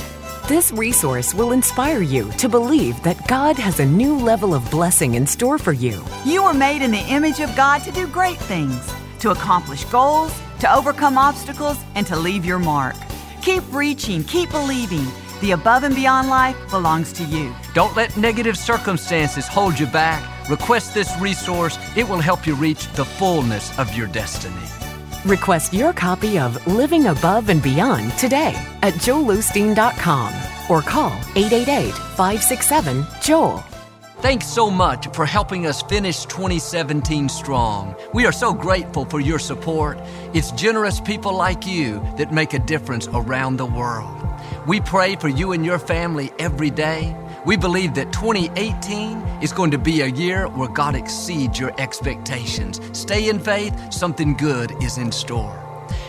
This 0.49 0.73
resource 0.73 1.35
will 1.35 1.53
inspire 1.53 2.01
you 2.01 2.31
to 2.39 2.49
believe 2.49 3.03
that 3.03 3.27
God 3.29 3.57
has 3.57 3.81
a 3.81 3.87
new 3.87 4.17
level 4.17 4.55
of 4.55 4.71
blessing 4.71 5.15
in 5.15 5.27
store 5.27 5.59
for 5.59 5.73
you. 5.73 6.03
You 6.25 6.45
were 6.45 6.55
made 6.55 6.81
in 6.81 6.91
the 6.91 7.07
image 7.09 7.41
of 7.41 7.55
God 7.55 7.83
to 7.85 7.91
do 7.93 8.07
great 8.07 8.39
things, 8.39 8.93
to 9.25 9.31
accomplish 9.31 9.85
goals, 9.87 10.39
to 10.61 10.73
overcome 10.73 11.17
obstacles, 11.17 11.79
and 11.95 12.07
to 12.07 12.15
leave 12.15 12.45
your 12.45 12.59
mark. 12.59 12.95
Keep 13.41 13.63
reaching, 13.73 14.23
keep 14.23 14.51
believing. 14.51 15.07
The 15.41 15.53
above 15.53 15.83
and 15.83 15.95
beyond 15.95 16.29
life 16.29 16.57
belongs 16.69 17.11
to 17.15 17.25
you. 17.25 17.55
Don't 17.73 17.97
let 17.97 18.15
negative 18.19 18.59
circumstances 18.59 19.49
hold 19.49 19.79
you 19.79 19.87
back. 19.87 20.23
Request 20.51 20.93
this 20.93 21.11
resource, 21.21 21.79
it 21.97 22.07
will 22.07 22.21
help 22.21 22.47
you 22.47 22.55
reach 22.55 22.87
the 22.93 23.05
fullness 23.05 23.77
of 23.79 23.95
your 23.97 24.09
destiny. 24.09 24.67
Request 25.25 25.73
your 25.73 25.95
copy 25.95 26.39
of 26.39 26.67
Living 26.67 27.07
Above 27.07 27.49
and 27.49 27.63
Beyond 27.63 28.13
today 28.19 28.53
at 28.83 28.93
joelosteen.com 28.95 30.33
or 30.69 30.83
call 30.83 31.13
888 31.35 31.95
567 31.95 33.07
Joel. 33.23 33.65
Thanks 34.25 34.47
so 34.47 34.71
much 34.71 35.09
for 35.09 35.27
helping 35.27 35.67
us 35.67 35.83
finish 35.83 36.25
2017 36.25 37.29
strong. 37.29 37.95
We 38.15 38.25
are 38.25 38.33
so 38.33 38.55
grateful 38.55 39.05
for 39.05 39.21
your 39.21 39.39
support. 39.39 39.99
It's 40.33 40.51
generous 40.53 40.99
people 40.99 41.35
like 41.37 41.67
you 41.67 42.01
that 42.17 42.33
make 42.33 42.55
a 42.55 42.59
difference 42.59 43.07
around 43.09 43.59
the 43.59 43.67
world. 43.67 44.27
We 44.67 44.81
pray 44.81 45.17
for 45.17 45.29
you 45.29 45.53
and 45.53 45.63
your 45.63 45.79
family 45.79 46.33
every 46.39 46.71
day. 46.71 47.15
We 47.45 47.59
believe 47.59 47.93
that 47.97 48.15
2018 48.15 49.19
is 49.43 49.53
going 49.53 49.73
to 49.73 49.79
be 49.79 50.01
a 50.01 50.07
year 50.07 50.49
where 50.49 50.71
God 50.71 50.95
exceeds 50.95 51.61
your 51.61 51.79
expectations. 51.79 52.81
Stay 52.99 53.29
in 53.29 53.39
faith, 53.39 53.93
something 53.93 54.39
good 54.39 54.73
is 54.83 54.97
in 54.97 55.13
store. 55.13 55.61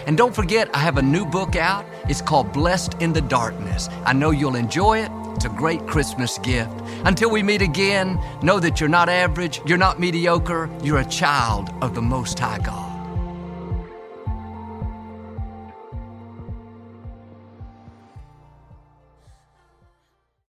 And 0.07 0.17
don't 0.17 0.33
forget, 0.33 0.69
I 0.73 0.77
have 0.77 0.97
a 0.97 1.01
new 1.01 1.25
book 1.25 1.57
out. 1.57 1.85
It's 2.07 2.21
called 2.21 2.53
Blessed 2.53 2.93
in 3.01 3.11
the 3.11 3.19
Darkness. 3.19 3.89
I 4.05 4.13
know 4.13 4.31
you'll 4.31 4.55
enjoy 4.55 4.99
it. 4.99 5.11
A 5.45 5.49
great 5.49 5.85
Christmas 5.85 6.39
gift. 6.39 6.71
Until 7.05 7.29
we 7.29 7.43
meet 7.43 7.61
again, 7.61 8.19
know 8.41 8.59
that 8.59 8.79
you're 8.79 8.89
not 8.89 9.09
average, 9.09 9.61
you're 9.67 9.77
not 9.77 9.99
mediocre, 9.99 10.71
you're 10.81 11.01
a 11.01 11.05
child 11.05 11.69
of 11.83 11.93
the 11.93 12.01
Most 12.01 12.39
High 12.39 12.57
God. 12.57 12.84